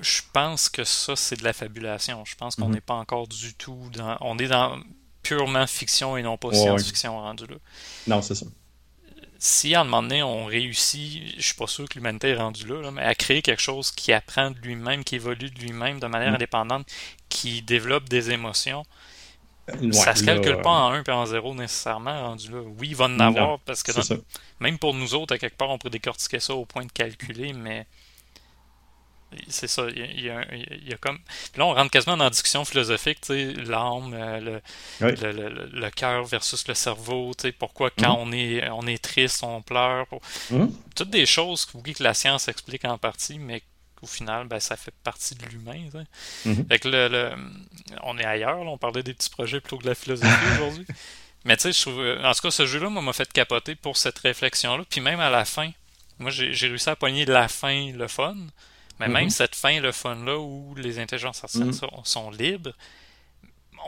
[0.00, 2.24] je pense que ça, c'est de la fabulation.
[2.24, 2.74] Je pense qu'on mhm.
[2.74, 4.16] n'est pas encore du tout dans.
[4.20, 4.78] On est dans
[5.22, 7.56] purement fiction et non pas science-fiction rendu là.
[8.06, 8.46] Non, c'est ça.
[9.42, 12.66] Si à un moment donné on réussit, je suis pas sûr que l'humanité est rendue
[12.66, 16.06] là, mais à créer quelque chose qui apprend de lui-même, qui évolue de lui-même de
[16.06, 16.34] manière mhm.
[16.34, 16.86] indépendante,
[17.30, 18.84] qui développe des émotions,
[19.92, 22.60] ça se calcule pas en 1 et en 0 nécessairement rendu là.
[22.78, 23.92] Oui, il va en avoir parce que
[24.58, 27.54] même pour nous autres, à quelque part, on peut décortiquer ça au point de calculer,
[27.54, 27.86] mais
[29.48, 31.18] c'est ça, il y, a, comme.
[31.56, 34.60] là, on rentre quasiment dans la discussion philosophique, tu sais, l'âme, euh,
[35.00, 38.28] le, cœur versus le cerveau, tu sais, pourquoi quand mm-hmm.
[38.28, 40.06] on, est, on est triste, on pleure.
[40.50, 40.70] Mm-hmm.
[40.96, 43.62] Toutes des choses que la science explique en partie, mais
[44.02, 45.88] au final, ben, ça fait partie de l'humain.
[46.46, 46.68] Mm-hmm.
[46.68, 47.32] Fait que le,
[48.02, 50.86] on est ailleurs, on parlait des petits projets plutôt que de la philosophie aujourd'hui.
[51.44, 52.24] Mais tu sais, je trouve.
[52.24, 54.84] En tout cas, ce jeu-là m'a fait capoter pour cette réflexion-là.
[54.88, 55.70] Puis même à la fin,
[56.18, 58.36] moi j'ai réussi à poigner la fin, le fun.
[59.00, 59.30] Mais même mm-hmm.
[59.30, 62.04] cette fin, le fun-là, où les intelligences artificielles mm-hmm.
[62.04, 62.72] sont, libres,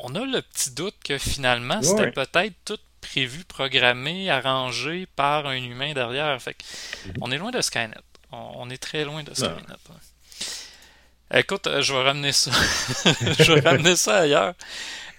[0.03, 5.57] on a le petit doute que finalement, c'était peut-être tout prévu, programmé, arrangé par un
[5.57, 6.40] humain derrière.
[6.40, 6.57] Fait
[7.20, 7.94] on est loin de Skynet.
[8.31, 9.53] On, est très loin de Skynet.
[11.35, 12.51] Écoute, euh, je vais ramener ça.
[13.38, 14.55] je vais ramener ça ailleurs.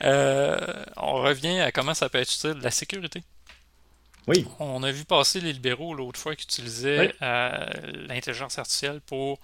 [0.04, 0.58] Euh,
[0.98, 2.60] on revient à comment ça peut être utile.
[2.64, 3.22] La sécurité.
[4.28, 4.48] Oui.
[4.60, 7.66] On a vu passer les libéraux l'autre fois qui utilisaient euh,
[8.08, 9.40] l'intelligence artificielle pour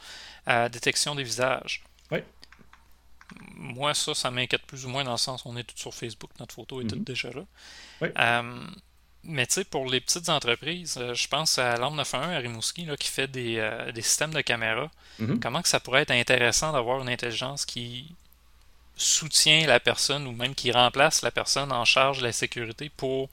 [0.46, 1.84] la détection des visages.
[2.12, 2.20] Oui.
[3.56, 5.94] Moi, ça, ça m'inquiète plus ou moins dans le sens où on est tout sur
[5.94, 7.04] Facebook, notre photo est toute mhm.
[7.04, 7.46] déjà là.
[8.02, 8.10] Oui.
[9.24, 12.86] Mais tu sais, pour les petites entreprises, euh, je pense à l'Arme 91 à Rimouski
[12.86, 14.90] là, qui fait des, euh, des systèmes de caméras.
[15.20, 15.40] Mm-hmm.
[15.40, 18.16] Comment que ça pourrait être intéressant d'avoir une intelligence qui
[19.00, 23.30] soutient la personne ou même qui remplace la personne en charge de la sécurité pour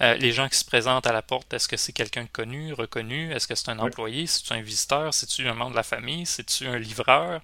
[0.00, 1.54] euh, les gens qui se présentent à la porte.
[1.54, 3.32] Est-ce que c'est quelqu'un de connu, reconnu?
[3.32, 4.26] Est-ce que c'est un employé?
[4.26, 5.14] C'est-tu un visiteur?
[5.14, 6.26] C'est-tu un membre de la famille?
[6.26, 7.40] C'est-tu un livreur?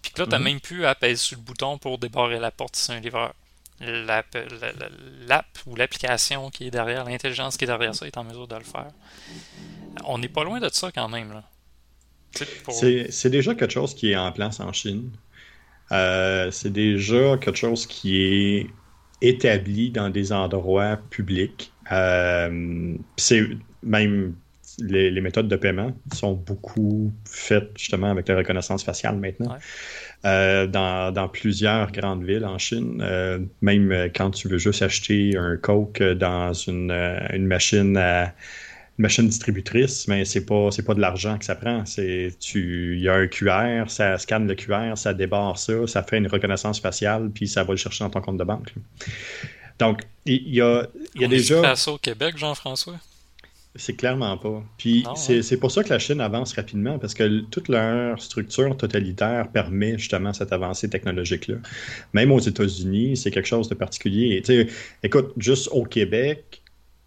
[0.00, 0.42] Puis là, tu as mm-hmm.
[0.42, 3.34] même pu appuyer sur le bouton pour débarrer la porte si c'est un livreur.
[3.80, 4.38] L'app
[5.66, 8.62] ou l'application qui est derrière, l'intelligence qui est derrière ça est en mesure de le
[8.62, 8.92] faire.
[10.04, 11.42] On n'est pas loin de ça quand même.
[12.32, 15.10] C'est déjà quelque chose qui est en place en Chine.
[15.92, 18.66] Euh, c'est déjà quelque chose qui est
[19.20, 21.72] établi dans des endroits publics.
[21.92, 23.42] Euh, c'est
[23.82, 24.34] même
[24.78, 29.56] les, méthodes de paiement sont beaucoup faites justement avec la reconnaissance faciale maintenant.
[30.24, 33.04] Euh, dans, plusieurs grandes villes en Chine,
[33.60, 36.90] même quand tu veux juste acheter un Coke dans une,
[37.32, 38.32] une machine à
[38.98, 41.84] une machine distributrice, mais c'est pas c'est pas de l'argent que ça prend.
[41.86, 46.02] C'est tu il y a un QR, ça scanne le QR, ça débarre ça, ça
[46.02, 48.72] fait une reconnaissance faciale, puis ça va le chercher dans ton compte de banque.
[49.78, 51.74] Donc il y a, il y a déjà.
[51.88, 52.98] au Québec, Jean-François?
[53.74, 54.62] C'est clairement pas.
[54.76, 59.48] Puis c'est pour ça que la Chine avance rapidement, parce que toute leur structure totalitaire
[59.48, 61.56] permet justement cette avancée technologique-là.
[62.12, 64.42] Même aux États-Unis, c'est quelque chose de particulier.
[65.02, 66.61] écoute, juste au Québec,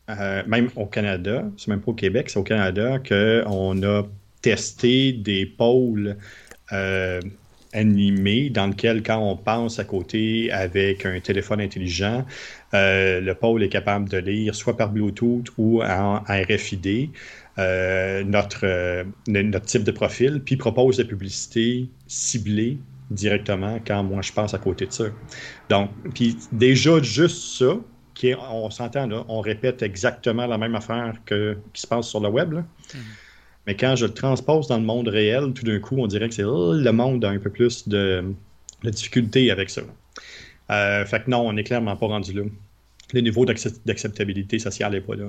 [0.10, 4.04] euh, même au Canada, c'est même pas au Québec, c'est au Canada qu'on a
[4.42, 6.18] testé des pôles
[6.72, 7.20] euh,
[7.74, 12.24] animés dans lesquels, quand on passe à côté avec un téléphone intelligent,
[12.74, 17.10] euh, le pôle est capable de lire soit par Bluetooth ou en RFID
[17.58, 22.78] notre, notre type de profil, puis propose la publicité ciblée
[23.12, 25.06] directement quand moi je passe à côté de ça.
[25.70, 27.78] Donc, puis déjà juste ça,
[28.24, 32.54] on s'entend, on répète exactement la même affaire que, qui se passe sur le web.
[32.54, 32.98] Hmm.
[33.68, 36.36] Mais quand je le transpose dans le monde réel, tout d'un coup, on dirait que
[36.36, 38.34] c'est oh, le monde a un peu plus de,
[38.84, 39.82] difficulté avec ça.
[40.70, 42.44] Euh, fait que non, on n'est clairement pas rendu là.
[43.14, 45.26] Le niveau d'acceptabilité sociale n'est pas là.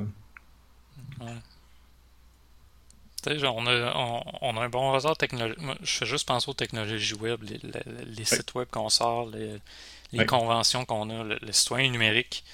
[3.28, 5.58] On a, on, a, un bon hasard technologique.
[5.82, 11.10] Je fais juste penser aux technologies web, les, sites web qu'on sort, les, conventions qu'on
[11.10, 12.44] a, le, citoyen numérique.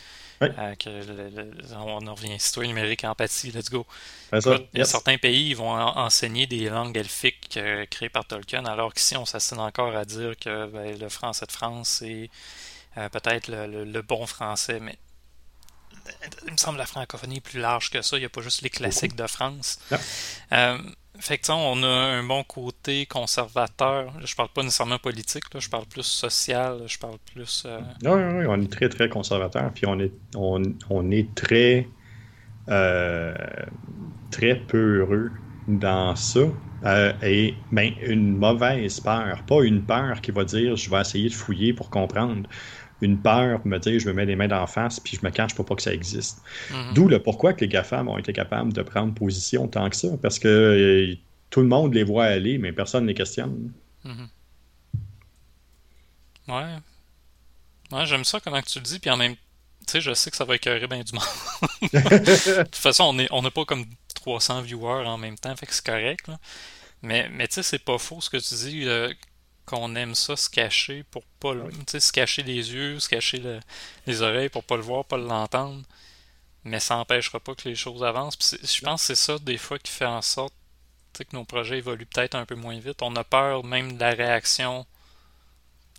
[0.42, 0.74] Euh,
[1.76, 3.86] on en revient, citoyen numérique, empathie, let's go.
[4.84, 9.58] Certains pays vont enseigner des langues elfiques euh, créées par Tolkien, alors qu'ici on s'assigne
[9.58, 12.30] encore à dire que ben, le français de France c'est
[12.98, 14.98] euh, peut-être le, bon français, mais
[16.46, 18.16] il me semble que la francophonie est plus large que ça.
[18.16, 19.78] Il n'y a pas juste les classiques de France.
[21.22, 24.12] Fait que, on a un bon côté conservateur.
[24.24, 27.62] Je parle pas nécessairement politique, là, je parle plus social, je parle plus.
[27.64, 29.70] Euh, oui, oui, on est très, très conservateur.
[29.72, 31.86] Puis on est, on, est très,
[32.68, 33.34] euh,
[34.32, 35.30] très peu heureux
[35.68, 36.40] dans ça.
[36.84, 41.28] Euh, et ben, une mauvaise peur, pas une peur qui va dire je vais essayer
[41.28, 42.48] de fouiller pour comprendre
[43.02, 45.54] une peur me dire je me mets les mains d'en face puis je me cache
[45.54, 46.42] pour pas que ça existe.
[46.70, 46.94] Mhm.
[46.94, 50.08] D'où le pourquoi que les GAFAM ont été capables de prendre position tant que ça,
[50.22, 51.14] parce que euh,
[51.50, 53.72] tout le monde les voit aller, mais personne ne les questionne.
[54.04, 54.28] Mhm.
[56.48, 56.76] Ouais.
[57.92, 59.36] Ouais, j'aime ça comment tu le dis, puis en même
[59.86, 61.24] tu sais, je sais que ça va écœurer bien du monde.
[61.92, 63.84] de toute façon, on n'a on pas comme
[64.14, 66.30] 300 viewers en même temps, fait que c'est correct.
[67.02, 68.86] Mais, mais tu sais, c'est pas faux ce que tu dis.
[68.86, 69.12] Euh,
[69.66, 73.42] qu'on aime ça se cacher pour pas le, se cacher les yeux, se cacher
[74.06, 75.82] les oreilles pour pas le voir, pas l'entendre.
[76.64, 78.56] Mais ça n'empêchera pas que les choses avancent.
[78.62, 80.54] je pense que c'est ça des fois qui fait en sorte
[81.12, 83.02] que nos projets évoluent peut-être un peu moins vite.
[83.02, 84.86] On a peur même de la réaction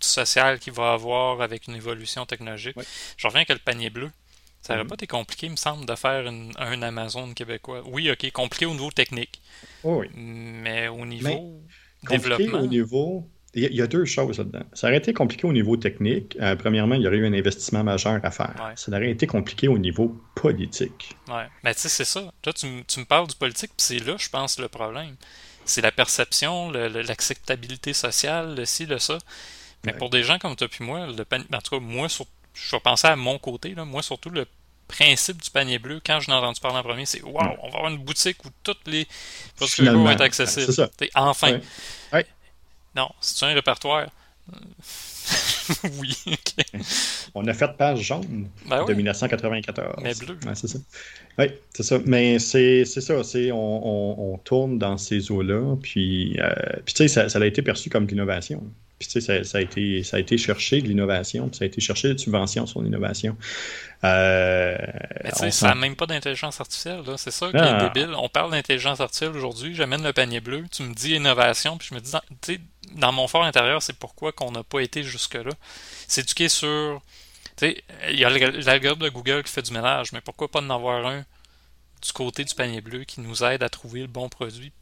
[0.00, 2.76] sociale qu'il va avoir avec une évolution technologique.
[3.16, 4.10] Je reviens avec le panier bleu.
[4.60, 4.88] Ça n'aurait mm-hmm.
[4.88, 7.82] pas été compliqué, il me semble, de faire un Amazon québécois.
[7.84, 9.40] Oui, ok, compliqué au niveau technique.
[9.82, 10.08] oui.
[10.14, 11.60] Mais au niveau
[12.08, 12.60] développement.
[12.60, 14.64] au niveau il y, a deux choses là-dedans.
[14.72, 16.36] Ça aurait été compliqué au niveau technique.
[16.40, 18.54] Euh, premièrement, il y aurait eu un investissement majeur à faire.
[18.74, 21.14] Ça aurait été compliqué au niveau politique.
[21.28, 21.46] Ouais.
[21.62, 22.32] Mais tu sais, c'est ça.
[22.42, 25.14] Toi, tu, me parles du politique, puis c'est là, je pense, le problème.
[25.64, 29.18] C'est la perception, l'acceptabilité sociale, le ci, le ça.
[29.84, 32.80] Mais pour des gens comme toi puis moi, le en tout cas, moi, je vais
[32.80, 34.46] penser à mon côté, là, moi surtout, le
[34.88, 37.78] principe du panier bleu, quand je l'ai entendu parler en premier, c'est Waouh, on va
[37.78, 39.06] avoir une boutique où toutes les
[39.56, 40.66] produits vont être accessibles.
[40.66, 40.90] C'est ça.
[41.14, 41.60] Enfin.
[42.94, 44.06] Non, c'est un répertoire.
[46.00, 46.64] oui, ok.
[47.34, 50.02] On a fait page jaune ben de 1994.
[50.02, 50.38] Mais bleu.
[50.54, 50.78] c'est ça.
[51.38, 51.98] Oui, c'est ça.
[52.04, 53.14] Mais c'est ça.
[53.52, 55.76] On, on, tourne dans ces eaux-là.
[55.82, 56.52] Puis, euh,
[56.84, 58.62] puis tu sais, ça, a été perçu comme de l'innovation.
[59.04, 61.48] Puis, tu sais, ça, a été, ça a été cherché de l'innovation.
[61.48, 63.36] Puis, ça a été cherché des subventions sur l'innovation.
[64.02, 64.76] Euh,
[65.22, 67.02] mais tu sais, ça n'a même pas d'intelligence artificielle.
[67.16, 67.88] C'est ça qui est ah.
[67.88, 68.14] débile.
[68.16, 69.74] On parle d'intelligence artificielle aujourd'hui.
[69.74, 70.64] J'amène le panier bleu.
[70.70, 71.76] Tu me dis innovation.
[71.76, 72.60] Puis, je me dis, tu sais,
[72.96, 75.52] dans mon fort intérieur, c'est pourquoi qu'on n'a pas été jusque-là.
[76.08, 77.02] S'éduquer sur.
[77.56, 80.60] Tu sais, il y a l'algorithme de Google qui fait du ménage, mais pourquoi pas
[80.60, 81.24] en avoir un
[82.02, 84.72] du côté du panier bleu qui nous aide à trouver le bon produit,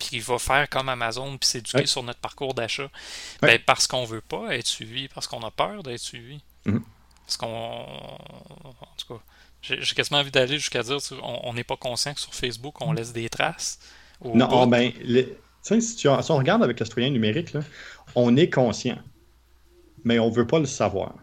[0.00, 2.90] puis va faire comme Amazon, puis s'éduquer sur notre parcours d'achat.
[3.42, 6.40] Ben, parce qu'on veut pas être suivi, parce qu'on a peur d'être suivi.
[6.66, 6.82] Mm-hmm.
[7.26, 7.46] Parce qu'on.
[7.46, 9.20] En tout cas,
[9.62, 13.12] j'ai quasiment envie d'aller jusqu'à dire on n'est pas conscient que sur Facebook, on laisse
[13.12, 13.78] des traces.
[14.24, 14.92] Non, ben,
[15.62, 17.52] si, on regarde avec le citoyen numérique,
[18.14, 18.98] on est conscient,
[20.04, 21.14] mais on ne veut pas le savoir.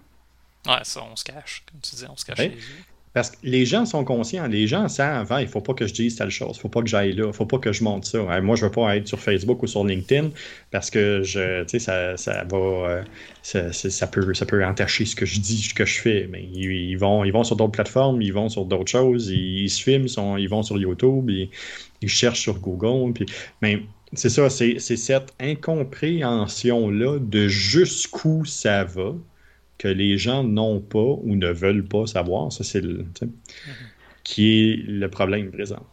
[0.66, 2.84] Ouais, ça, on se cache, comme tu dis, on se cache les yeux.
[3.14, 5.88] Parce que les gens sont conscients, les gens savent, hein, il ne faut pas que
[5.88, 7.58] je dise telle chose, il ne faut pas que j'aille là, il ne faut pas
[7.58, 8.20] que je monte ça.
[8.42, 10.30] moi, je ne veux pas être sur Facebook ou sur LinkedIn
[10.72, 13.04] parce que ça, va, euh,
[13.42, 16.28] ça, peut, entacher ce que je dis, ce que je fais.
[16.32, 20.50] Mais ils, vont, sur d'autres plateformes, ils vont sur d'autres choses, ils, se filment, ils
[20.50, 23.14] vont sur YouTube, ils, cherchent sur Google.
[23.62, 23.82] Mais
[24.14, 29.14] c'est ça, c'est cette incompréhension-là de jusqu'où ça va
[29.78, 32.52] que les gens n'ont pas ou ne veulent pas savoir.
[32.52, 33.30] Ça, c'est le, mm-hmm.
[34.24, 35.86] qui est le problème présent.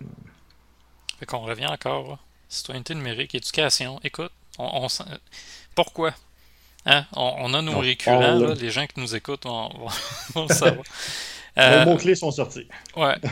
[1.19, 2.19] Fait qu'on revient encore.
[2.49, 4.01] Citoyenneté numérique, éducation.
[4.05, 4.87] Écoute, on,
[5.75, 6.15] pourquoi?
[6.87, 7.07] Hein?
[7.17, 9.71] On, a nos récurrents, les gens qui nous écoutent vont,
[10.35, 10.85] vont, le savoir.
[11.59, 12.67] Euh, mots-clés sont sortis.
[12.97, 13.15] Ouais.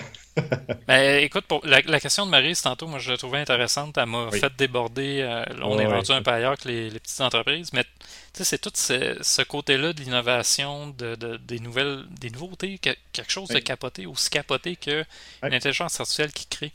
[0.86, 3.98] Ben, écoute, pour la, question de Marie, tantôt, moi je la trouvais intéressante.
[3.98, 5.20] Elle m'a fait déborder.
[5.20, 7.70] Euh, on est rendu un peu ailleurs que les, petites entreprises.
[7.74, 7.84] Mais
[8.32, 14.06] c'est tout ce, côté-là de l'innovation, de, des nouvelles, des nouveautés, quelque chose de capoté,
[14.06, 15.04] aussi capoté que
[15.42, 16.72] l'intelligence artificielle qui crée.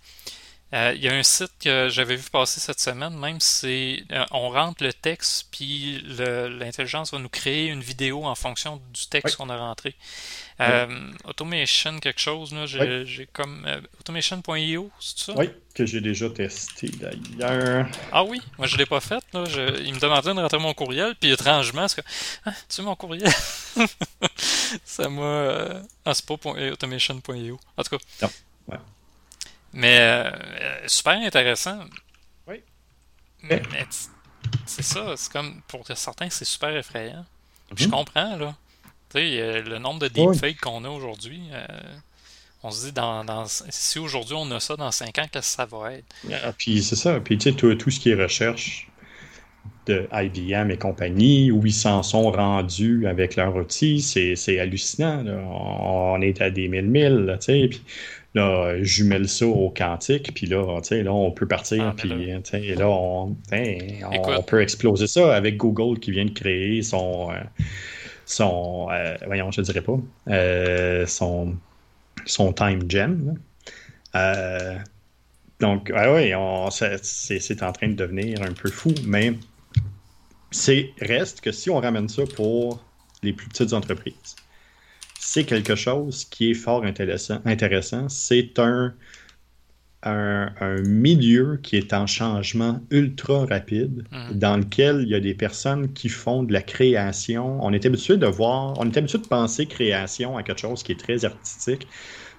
[0.73, 4.25] Euh, il y a un site que j'avais vu passer cette semaine, même c'est euh,
[4.31, 9.37] on rentre le texte, puis l'intelligence va nous créer une vidéo en fonction du texte
[9.37, 9.95] qu'on a rentré.
[10.59, 10.87] Euh,
[11.23, 13.65] automation quelque chose, là, j'ai comme
[14.01, 15.33] automation.io, c'est ça?
[15.37, 17.87] Oui, que j'ai déjà testé d'ailleurs.
[18.11, 19.23] Ah oui, moi je l'ai pas fait.
[19.33, 19.45] Là.
[19.85, 22.07] il me demandait de rentrer mon courriel, puis étrangement, c'est que
[22.45, 23.31] ah, tu veux mon courriel?
[24.83, 25.81] ça m'a.
[26.03, 27.57] Ah, c'est pas automation.io.
[27.77, 28.03] En tout cas.
[28.23, 28.29] Non.
[28.67, 28.79] Ouais.
[29.77, 30.31] Mais euh,
[30.87, 31.77] super intéressant.
[32.47, 32.61] Oui.
[33.43, 33.61] Mais,
[34.65, 37.23] c'est ça, c'est comme pour certains, c'est super effrayant.
[37.75, 37.91] Je mhm.
[37.91, 38.55] comprends, là.
[39.11, 41.67] Tu sais, le nombre de deepfakes qu'on a aujourd'hui, euh,
[42.63, 45.55] on se dit, dans, dans si aujourd'hui on a ça, dans 5 ans, qu'est-ce que
[45.55, 46.15] ça va être?
[46.43, 47.19] Ah, puis c'est ça.
[47.19, 48.87] Puis tu sais, tout, tout, ce qui est recherche
[49.85, 55.23] de IBM et compagnie, où ils s'en sont rendus avec leur outil, c'est hallucinant.
[55.27, 57.67] On est à des mille mille, tu sais.
[57.69, 57.83] Puis
[58.37, 62.87] là, jumelle ça au quantique, puis là, là, on peut partir, ah, puis et là,
[62.87, 67.35] on, on, peut exploser ça avec Google qui vient de créer son, euh,
[68.25, 69.97] son euh, voyons, je ne dirais pas,
[70.29, 71.55] euh, son,
[72.25, 73.39] son time gem.
[75.59, 76.31] donc, oui,
[77.01, 79.33] c'est en train de devenir un peu fou, mais
[80.51, 82.83] c'est reste que si on ramène ça pour
[83.23, 84.35] les plus petites entreprises,
[85.29, 87.39] c'est quelque chose qui est fort intéressant.
[87.43, 88.07] intéressant.
[88.07, 88.93] C'est un,
[90.01, 94.35] un, milieu qui est en changement ultra rapide, mm.
[94.35, 97.61] dans lequel il y a des personnes qui font de la création.
[97.61, 100.93] On est habitué de voir, on est habitué de penser création à quelque chose qui
[100.93, 101.89] est très artistique.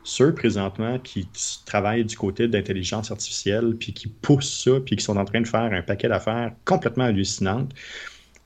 [0.02, 1.28] Ceux présentement qui
[1.66, 5.42] travaillent du côté de l'intelligence artificielle, puis qui poussent ça, puis qui sont en train
[5.42, 7.74] de faire un paquet d'affaires complètement hallucinantes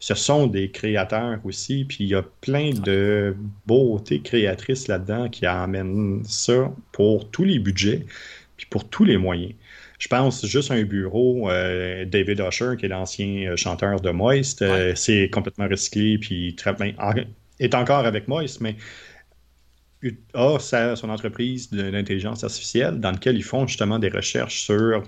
[0.03, 3.37] ce sont des créateurs aussi, puis il y a plein de
[3.67, 8.05] beautés créatrices là-dedans qui amènent ça pour tous les budgets,
[8.57, 9.53] puis pour tous les moyens.
[10.01, 14.11] Je pense juste à un bureau, euh, David Usher, qui est l'ancien euh, chanteur de
[14.11, 16.57] Moist, euh, c'est complètement recyclé, puis
[17.61, 18.75] est encore avec Moist, mais
[20.35, 25.05] a son entreprise d'intelligence artificielle dans laquelle ils font justement des recherches sur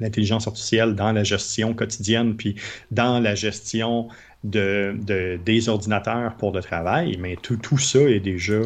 [0.00, 2.56] l'intelligence artificielle dans la gestion quotidienne, puis
[2.90, 4.08] dans la gestion
[4.42, 4.96] de,
[5.44, 8.60] des ordinateurs pour le travail, mais tout, tout ça est déjà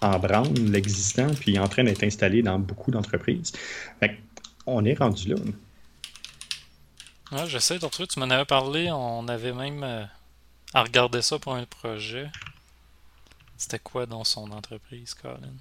[0.00, 3.52] en branle, l'existant, puis en train d'être installé dans beaucoup d'entreprises.
[4.66, 5.36] On est rendu là.
[7.32, 10.04] Ouais, j'essaie de retrouver, tu m'en avais parlé, on avait même euh,
[10.74, 12.30] à regarder ça pour un projet.
[13.56, 15.54] C'était quoi dans son entreprise, Colin?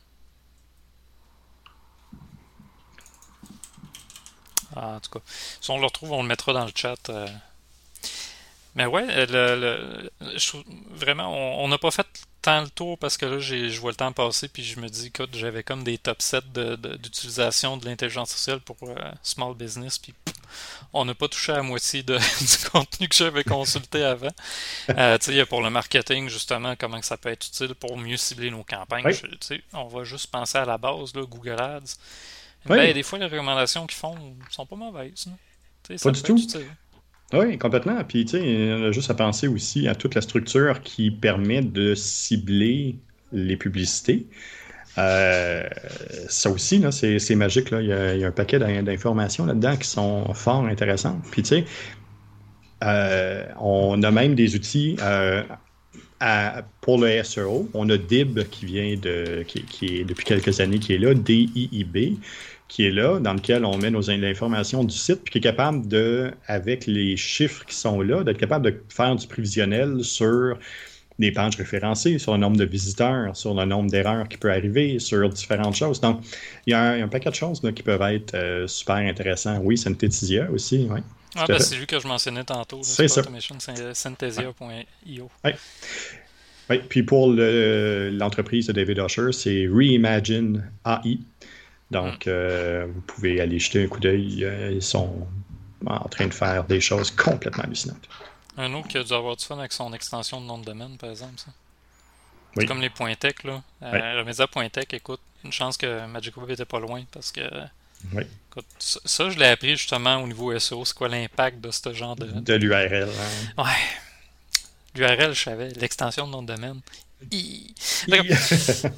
[4.75, 5.19] Ah, en tout cas,
[5.61, 7.09] si on le retrouve, on le mettra dans le chat.
[7.09, 7.27] Euh.
[8.75, 10.09] Mais ouais, le,
[10.91, 12.07] vraiment, on n'a pas fait
[12.41, 15.11] tant le tour parce que là, je vois le temps passer puis je me dis
[15.11, 16.41] que j'avais comme des top sets
[17.01, 20.13] d'utilisation de, l'intelligence artificielle pour euh, small business puis
[20.93, 24.29] on n'a pas touché à la moitié de, du contenu que j'avais consulté avant.
[24.89, 28.51] Euh, tu sais, pour le marketing, justement, comment ça peut être utile pour mieux cibler
[28.51, 29.11] nos campagnes.
[29.73, 31.97] on va juste penser à la base, là, Google Ads.
[32.65, 34.15] Ben, des fois, les recommandations qu'ils font
[34.49, 35.27] sont pas mauvaises.
[36.01, 36.37] Pas du tout.
[37.33, 38.03] Oui, complètement.
[38.03, 41.61] Puis, tu sais, on a juste à penser aussi à toute la structure qui permet
[41.61, 42.95] de cibler
[43.31, 44.27] les publicités.
[44.97, 45.63] Euh,
[46.29, 47.71] ça aussi, c'est magique.
[47.71, 47.81] Là.
[47.81, 47.87] Il,
[48.19, 51.23] y a, un paquet d'informations là-dedans qui sont fort intéressantes.
[51.31, 51.65] Puis, tu sais,
[52.83, 55.43] euh, on a même des outils euh,
[56.81, 57.69] pour le SEO.
[57.73, 62.17] On a DIB qui vient de, qui, est depuis quelques années qui est là, DIIB
[62.67, 65.87] qui est là, dans lequel on met nos informations du site, puis qui est capable
[65.87, 70.57] de, avec les chiffres qui sont là, d'être capable de faire du prévisionnel sur
[71.19, 74.99] des pages référencées, sur le nombre de visiteurs, sur le nombre d'erreurs qui peut arriver,
[74.99, 76.01] sur différentes choses.
[76.01, 76.21] Donc,
[76.65, 79.61] il y a un, paquet de choses qui peuvent être euh, super intéressantes.
[79.63, 80.99] Oui, Synthesia aussi, oui.
[81.37, 82.79] Ah, ben, c'est lui que je mentionnais tantôt.
[82.81, 83.21] C'est ça.
[83.93, 85.29] Synthesia.io.
[85.43, 85.51] Oui.
[86.69, 86.81] oui.
[86.89, 91.19] Puis pour l'entreprise de David Usher, c'est Reimagine AI.
[91.91, 92.29] Donc, hmm.
[92.29, 94.43] euh, vous pouvez aller jeter un coup d'œil.
[94.43, 95.27] Euh, ils sont
[95.85, 98.09] en train de faire des choses complètement hallucinantes.
[98.57, 100.97] Un autre qui a dû avoir du fun avec son extension de nom de domaine,
[100.97, 101.51] par exemple, ça.
[102.57, 103.61] C'est comme les .tech, là.
[103.83, 107.41] Euh, Remedia.tech, écoute, une chance que Magic Web était pas loin, parce que...
[108.13, 108.23] Oui.
[108.49, 112.15] Écoute, ça, je l'ai appris justement au niveau SEO, c'est quoi l'impact de ce genre
[112.15, 112.25] de...
[112.25, 113.09] De l'URL.
[113.09, 113.63] Hein.
[113.63, 113.71] Ouais.
[114.95, 115.69] L'URL, je savais.
[115.73, 116.79] L'extension de nom de domaine.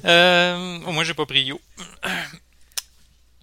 [0.04, 1.60] euh, moi, j'ai pas pris Yo.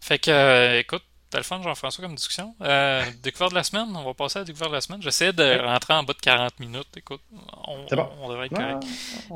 [0.06, 2.56] Fait que, euh, écoute, c'était le fun, Jean-François, comme discussion.
[2.62, 5.02] Euh, découverte de la semaine, on va passer à la découverte de la semaine.
[5.02, 6.96] J'essaie de rentrer en bas de 40 minutes.
[6.96, 7.22] Écoute,
[7.68, 7.86] on,
[8.22, 8.84] on devrait être correct.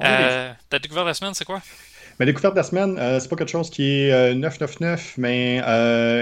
[0.03, 1.61] Euh, ta découverte de la semaine, c'est quoi?
[2.19, 5.61] Ma découverte de la semaine, euh, c'est pas quelque chose qui est 999, mais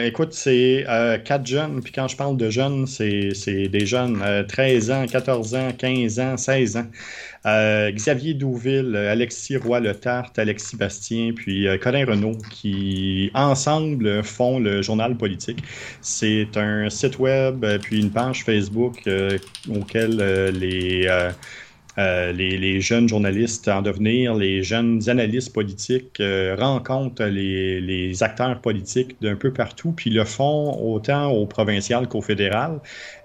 [0.05, 0.85] écoute, c'est
[1.25, 1.81] quatre jeunes.
[1.81, 6.37] Puis quand je parle de jeunes, c'est des jeunes 13 ans, 14 ans, 15 ans,
[6.37, 6.85] 16 ans.
[7.47, 14.81] Euh, Xavier Douville, Alexis Roy-Le-Tarte, Alexis Bastien, puis euh, Colin Renault, qui ensemble font le
[14.81, 15.63] journal politique.
[16.01, 19.09] C'est un site web, euh, puis une page Facebook
[19.69, 20.17] auquel
[20.53, 21.07] les
[21.99, 29.19] euh, les, jeunes journalistes en devenir, les jeunes analystes politiques euh, rencontrent les, acteurs politiques
[29.21, 32.79] d'un peu partout, puis le font autant au provincial qu'au fédéral,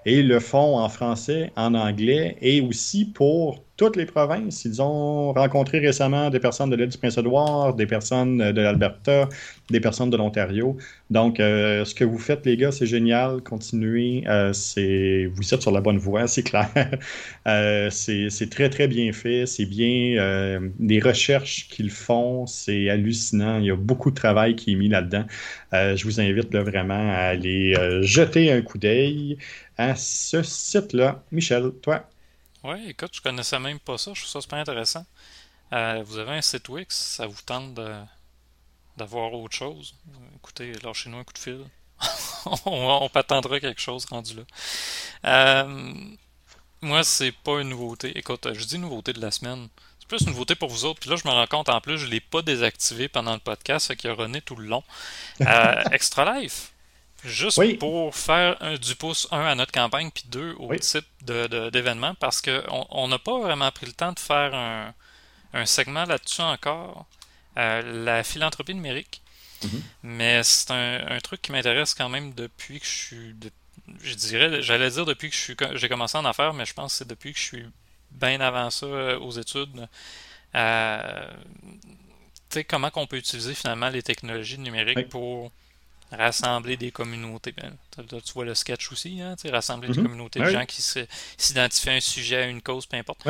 [0.05, 4.65] et le font en français, en anglais, et aussi pour toutes les provinces.
[4.65, 9.27] Ils ont rencontré récemment des personnes de l'île du Prince-Édouard, des personnes de l'Alberta,
[9.71, 10.77] des personnes de l'Ontario.
[11.09, 13.41] Donc, euh, ce que vous faites, les gars, c'est génial.
[13.41, 14.23] Continuez.
[14.27, 14.53] Euh,
[15.33, 16.69] vous êtes sur la bonne voie, c'est clair.
[17.47, 19.45] Euh, c'est, très, très bien fait.
[19.47, 20.59] C'est bien.
[20.79, 23.59] les recherches qu'ils font, c'est hallucinant.
[23.59, 25.25] Il y a beaucoup de travail qui est mis là-dedans.
[25.71, 29.37] je vous invite vraiment à aller jeter un coup d'œil
[29.77, 31.23] à ce site-là.
[31.31, 32.07] Michel, toi,
[32.63, 34.13] oui, écoute, je connaissais même pas ça.
[34.13, 35.05] Je trouve ça super intéressant.
[35.73, 37.79] Euh, vous avez un site Wix, ça vous tente
[38.97, 39.95] d'avoir autre chose.
[40.35, 41.65] Écoutez, lâchez-nous un coup de fil.
[42.45, 44.43] on, on quelque chose rendu là.
[45.25, 45.93] Euh,
[46.81, 48.17] moi, c'est pas une nouveauté.
[48.17, 49.69] Écoute, je dis nouveauté de la semaine.
[49.99, 50.99] C'est plus une nouveauté pour vous autres.
[50.99, 53.87] Puis là, je me rends compte en plus, je l'ai pas désactivé pendant le podcast,
[53.87, 54.83] fait qu'il a rené tout le long.
[55.47, 56.72] Euh, Extra Life.
[57.23, 62.11] Juste pour faire un, du pouce, un, à notre campagne, puis deux, au type d'événement,
[62.11, 64.93] de, parce qu'on n'a pas vraiment pris le temps de faire un,
[65.53, 67.05] un segment là-dessus encore.
[67.57, 69.21] Euh, la philanthropie numérique.
[69.63, 69.81] Mm-hmm.
[70.03, 73.35] Mais c'est un, truc qui m'intéresse quand même depuis que je suis.
[74.01, 76.97] je dirais, j'allais dire depuis que j'ai commencé à en faire, mais je pense que
[76.99, 77.65] c'est depuis que je suis
[78.11, 79.87] bien avant ça euh, aux études.
[80.55, 81.31] Euh,
[82.49, 85.51] tu sais, comment qu'on peut utiliser finalement les technologies numériques pour
[86.11, 87.53] rassembler des communautés.
[87.53, 87.75] Ben,
[88.07, 90.03] tu vois le sketch aussi, hein, rassembler des mhm.
[90.03, 90.81] communautés de gens qui
[91.37, 93.25] s'identifient à un sujet, à une cause, peu importe.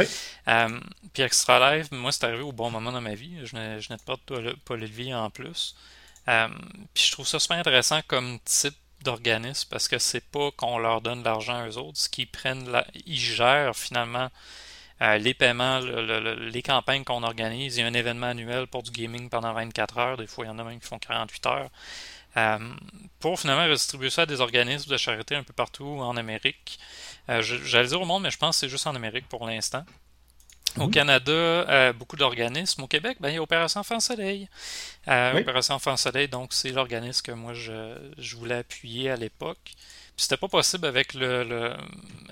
[0.48, 0.80] Euh,
[1.14, 3.38] puis Extra Live, moi, c'est arrivé au bon moment dans ma vie.
[3.44, 5.76] Je n'ai pas de Paul Olivier en plus.
[6.28, 6.48] Euh,
[6.94, 11.02] puis je trouve ça super intéressant comme type d'organisme parce que c'est pas qu'on leur
[11.02, 12.66] donne de l'argent à eux autres, ce qu'ils prennent,
[13.06, 14.30] ils gèrent finalement
[15.02, 17.76] euh, les paiements, les campagnes qu'on organise.
[17.76, 20.18] Il y a un événement annuel pour du gaming pendant 24 heures.
[20.18, 21.70] Des fois, il y en a même qui font 48 heures.
[22.36, 22.58] Euh,
[23.20, 26.80] pour finalement redistribuer ça à des organismes de charité un peu partout en Amérique.
[27.30, 29.86] Euh, j'allais dire au monde, mais je pense que c'est juste en Amérique pour l'instant.
[30.78, 30.92] Au mhm.
[30.92, 32.82] Canada, euh, beaucoup d'organismes.
[32.82, 34.50] Au Québec, ben, il y a Opération Enfant Soleil.
[35.06, 39.60] Opération Enfant Soleil, donc c'est l'organisme que moi je, voulais appuyer à l'époque.
[39.64, 41.74] Puis c'était pas possible avec le, le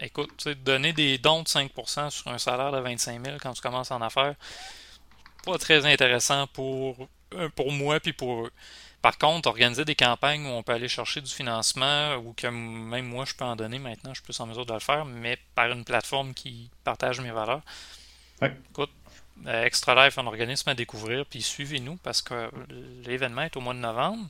[0.02, 3.92] écoute, donner des dons de 5% sur un salaire de 25 000 quand tu commences
[3.92, 4.36] en affaires,
[5.46, 7.08] pas très intéressant pour,
[7.56, 8.52] pour moi puis pour eux.
[9.02, 13.08] Par contre, organiser des campagnes où on peut aller chercher du financement ou que même
[13.08, 15.40] moi je peux en donner maintenant, je suis plus en mesure de le faire, mais
[15.56, 17.62] par une plateforme qui partage mes valeurs.
[18.42, 18.92] Écoute,
[19.48, 22.50] euh, Extra Life, un organisme à découvrir, puis suivez-nous parce que
[23.04, 24.28] l'événement est au mois de novembre.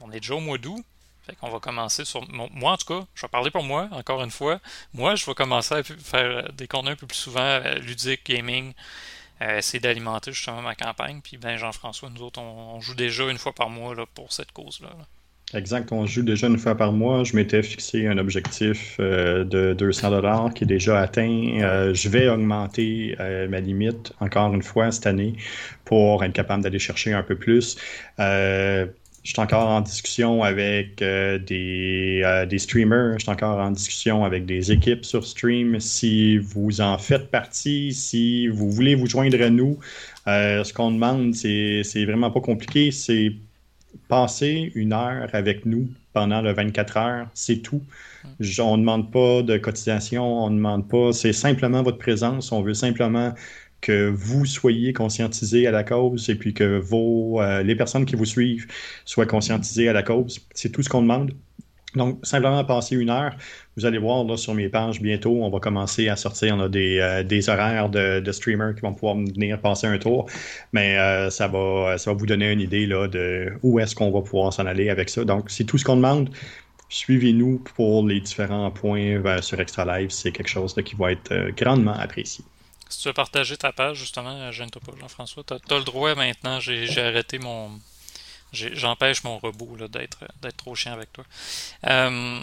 [0.00, 0.84] On est déjà au mois d'août.
[1.26, 2.26] Fait qu'on va commencer sur.
[2.30, 4.60] Moi, en tout cas, je vais parler pour moi, encore une fois.
[4.94, 8.72] Moi, je vais commencer à faire des contenus un peu plus souvent, ludique, gaming,
[9.40, 11.20] essayer d'alimenter justement ma campagne.
[11.22, 14.52] Puis, ben, Jean-François, nous autres, on, joue déjà une fois par mois là, pour cette
[14.52, 14.88] cause-là.
[14.98, 15.06] là
[15.54, 17.24] Exact, on joue déjà une fois par mois.
[17.24, 21.58] Je m'étais fixé un objectif euh, de 200 dollars qui est déjà atteint.
[21.62, 25.36] Euh, je vais augmenter euh, ma limite encore une fois cette année
[25.86, 27.78] pour être capable d'aller chercher un peu plus.
[29.28, 34.46] Je suis encore en discussion avec des, des streamers, je suis encore en discussion avec
[34.46, 35.78] des équipes sur stream.
[35.80, 39.78] Si vous en faites partie, si vous voulez vous joindre à nous,
[40.26, 42.90] ce qu'on demande, c'est vraiment pas compliqué.
[42.90, 43.34] C'est
[44.08, 47.82] passer une heure avec nous pendant le 24 heures, c'est tout.
[48.58, 52.50] On ne demande pas de cotisation, on ne demande pas, c'est simplement votre présence.
[52.50, 53.34] On veut simplement
[53.80, 58.16] que vous soyez conscientisés à la cause et puis que vos, euh, les personnes qui
[58.16, 58.66] vous suivent
[59.04, 60.40] soient conscientisées à la cause.
[60.54, 61.32] C'est tout ce qu'on demande.
[61.94, 63.34] Donc, simplement passer une heure.
[63.76, 66.98] Vous allez voir là, sur mes pages bientôt, on va commencer à sortir a des,
[66.98, 70.28] euh, des horaires de, de, streamers qui vont pouvoir venir passer un tour.
[70.72, 74.10] Mais euh, ça, va, ça va vous donner une idée là, de où est-ce qu'on
[74.10, 75.24] va pouvoir s'en aller avec ça.
[75.24, 76.30] Donc, c'est tout ce qu'on demande.
[76.90, 80.10] Suivez-nous pour les différents points sur Extra Live.
[80.10, 82.44] C'est quelque chose qui va être grandement apprécié.
[82.88, 85.44] Si tu veux partager ta page, justement, gêne-toi pas, Jean-François.
[85.44, 86.60] Tu as, le droit maintenant.
[86.60, 87.78] J'ai arrêté mon,
[88.52, 90.18] J'empêche mon robot d'être
[90.56, 91.24] trop chiant avec toi.
[91.86, 92.40] Euh,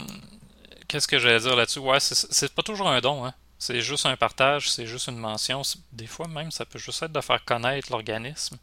[0.87, 1.79] qu'est-ce que j'allais dire là-dessus?
[1.79, 3.33] Ouais, c'est pas toujours un don, hein.
[3.57, 5.61] C'est juste un partage, c'est juste une mention.
[5.93, 8.57] Des fois même, ça peut juste être de faire connaître l'organisme.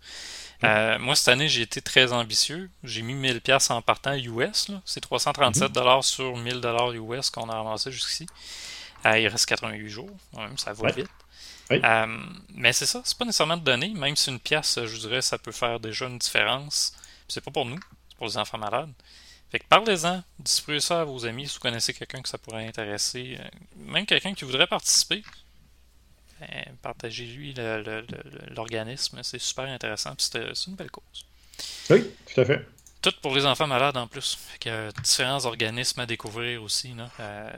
[0.61, 0.66] Mm.
[0.66, 2.70] Euh, moi, cette année, j'ai été très ambitieux.
[2.85, 4.70] J'ai mis 1000$ en partant US.
[4.85, 6.03] C'est 337$ mm-hmm.
[6.03, 8.26] sur 1000$ US qu'on a ramassé jusqu'ici.
[9.07, 10.11] Euh, il reste 88 jours.
[10.57, 11.09] ça va vite.
[11.71, 15.39] Mais c'est ça, c'est pas nécessairement de donner, même si une pièce, je dirais, ça
[15.39, 16.95] peut faire déjà une différence
[17.33, 18.93] c'est pas pour nous, c'est pour les enfants malades.
[19.51, 22.67] Fait que parlez-en, distribuez ça à vos amis si vous connaissez quelqu'un que ça pourrait
[22.67, 23.45] intéresser, euh,
[23.77, 25.23] même quelqu'un qui voudrait participer.
[26.41, 27.55] Ben, partagez-lui
[28.51, 31.27] l'organisme, c'est super intéressant, c'est une belle cause.
[31.91, 32.67] Oui, tout à fait.
[33.03, 34.38] Tout pour les enfants malades en plus.
[34.64, 36.94] Il y a différents organismes à découvrir aussi.
[37.18, 37.50] Euh,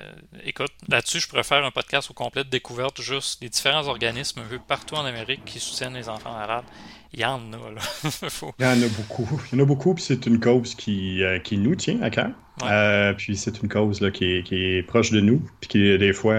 [0.42, 4.40] écoute, là-dessus, je pourrais faire un podcast au complet de découverte juste des différents organismes
[4.40, 6.64] un peu partout en Amérique qui soutiennent les enfants malades.
[7.12, 7.82] Il y en a, là.
[8.58, 9.42] Il y en a beaucoup.
[9.52, 12.08] Il y en a beaucoup, puis c'est une cause qui, euh, qui nous tient à
[12.08, 12.30] cœur.
[12.62, 15.98] Euh, puis c'est une cause là, qui, est, qui est proche de nous, puis qui,
[15.98, 16.36] des fois,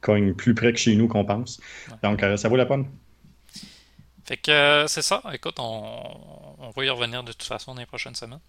[0.00, 1.60] cogne plus près que chez nous qu'on pense.
[2.02, 2.86] Donc, ça vaut la peine.
[4.24, 5.22] Fait que euh, c'est ça.
[5.32, 8.40] Écoute, on, va y revenir de toute façon dans les prochaines semaines.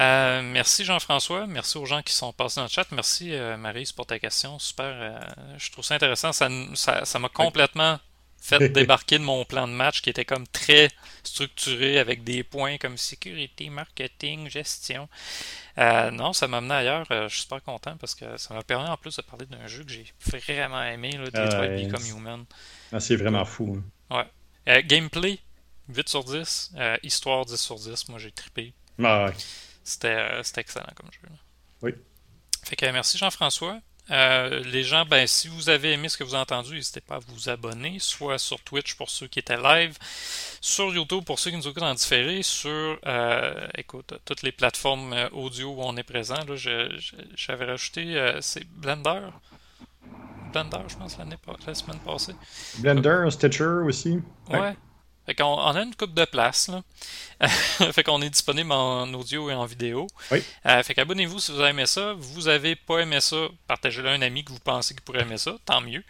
[0.00, 1.46] Euh, merci Jean-François.
[1.46, 2.86] Merci aux gens qui sont passés dans le chat.
[2.90, 4.58] Merci euh, Marise pour ta question.
[4.58, 5.20] Super.
[5.58, 6.32] je trouve ça intéressant.
[6.32, 7.98] Ça m'a complètement
[8.40, 10.90] fait débarquer de mon plan de match qui était comme très
[11.22, 15.08] structuré avec des points comme sécurité, marketing, gestion.
[15.78, 17.06] non, ça m'a amené ailleurs.
[17.08, 19.84] je suis super content parce que ça m'a permis en plus de parler d'un jeu
[19.84, 22.44] que j'ai vraiment aimé, là, Detroit Become Human.
[22.92, 23.76] Ah, c'est vraiment fou.
[23.78, 24.16] Hein.
[24.16, 24.26] Ouais.
[24.68, 25.38] Euh, gameplay,
[25.88, 26.72] 8 sur 10.
[26.76, 28.08] Euh, histoire, 10 sur 10.
[28.08, 28.72] Moi, j'ai trippé.
[29.02, 29.30] Ah,
[29.82, 31.28] C'était excellent comme jeu.
[31.82, 31.92] Oui.
[32.64, 33.78] Fait que merci Jean-François.
[34.10, 37.16] Euh, les gens, ben, si vous avez aimé ce que vous avez entendu, n'hésitez pas
[37.16, 39.96] à vous abonner, soit sur Twitch pour ceux qui étaient live,
[40.60, 42.98] sur YouTube pour ceux qui nous écoutent en différé, sur
[43.76, 46.36] écoute, toutes les plateformes audio où on est présent.
[46.54, 49.28] J'avais rajouté, c'est Blender.
[50.52, 52.34] Blender, je pense, l'année la semaine passée.
[52.78, 54.20] Blender, Stitcher aussi.
[54.50, 54.76] Ouais.
[55.26, 56.68] Fait qu'on on a une coupe de place.
[56.68, 56.82] Là.
[57.92, 60.06] fait qu'on est disponible en audio et en vidéo.
[60.30, 60.42] Oui.
[60.66, 62.14] Euh, fait qu'abonnez-vous si vous avez aimé ça.
[62.16, 65.38] Vous avez pas aimé ça, partagez-le à un ami que vous pensez qu'il pourrait aimer
[65.38, 66.04] ça, tant mieux.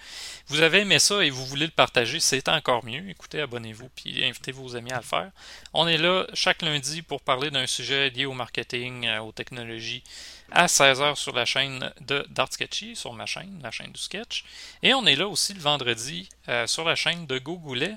[0.49, 3.09] Vous avez aimé ça et vous voulez le partager, c'est encore mieux.
[3.09, 5.31] Écoutez, abonnez-vous puis invitez vos amis à le faire.
[5.73, 10.03] On est là chaque lundi pour parler d'un sujet lié au marketing, euh, aux technologies,
[10.51, 14.45] à 16h sur la chaîne de Dart Sketchy, sur ma chaîne, la chaîne du sketch.
[14.83, 17.95] Et on est là aussi le vendredi euh, sur la chaîne de Gogoulet.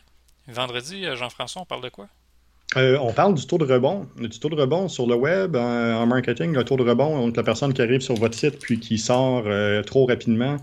[0.48, 2.08] Vendredi, euh, Jean-François, on parle de quoi?
[2.76, 4.08] Euh, on parle du taux de rebond.
[4.18, 7.44] Du taux de rebond sur le web, en, marketing, le taux de rebond, donc la
[7.44, 9.46] personne qui arrive sur votre site puis qui sort
[9.86, 10.58] trop rapidement.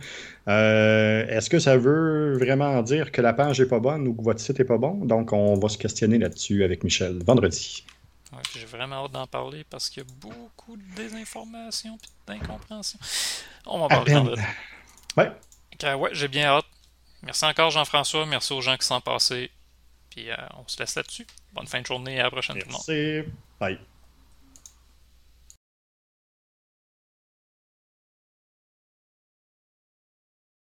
[0.46, 4.40] Est-ce que ça veut vraiment dire que la page n'est pas bonne ou que votre
[4.40, 5.06] site n'est pas bon?
[5.06, 7.84] Donc, on va se questionner là-dessus avec Michel vendredi.
[8.54, 12.98] J'ai vraiment hâte d'en parler parce qu'il y a beaucoup de désinformation et d'incompréhension.
[13.66, 14.42] On va en parler vendredi.
[15.16, 15.30] Ouais.
[15.82, 16.66] ouais, j'ai bien hâte.
[17.22, 19.50] Merci encore Jean-François, merci aux gens qui sont passés.
[20.14, 21.26] Puis euh, on se laisse là-dessus.
[21.52, 23.22] Bonne fin de journée et à la prochaine merci.
[23.58, 23.78] Bye.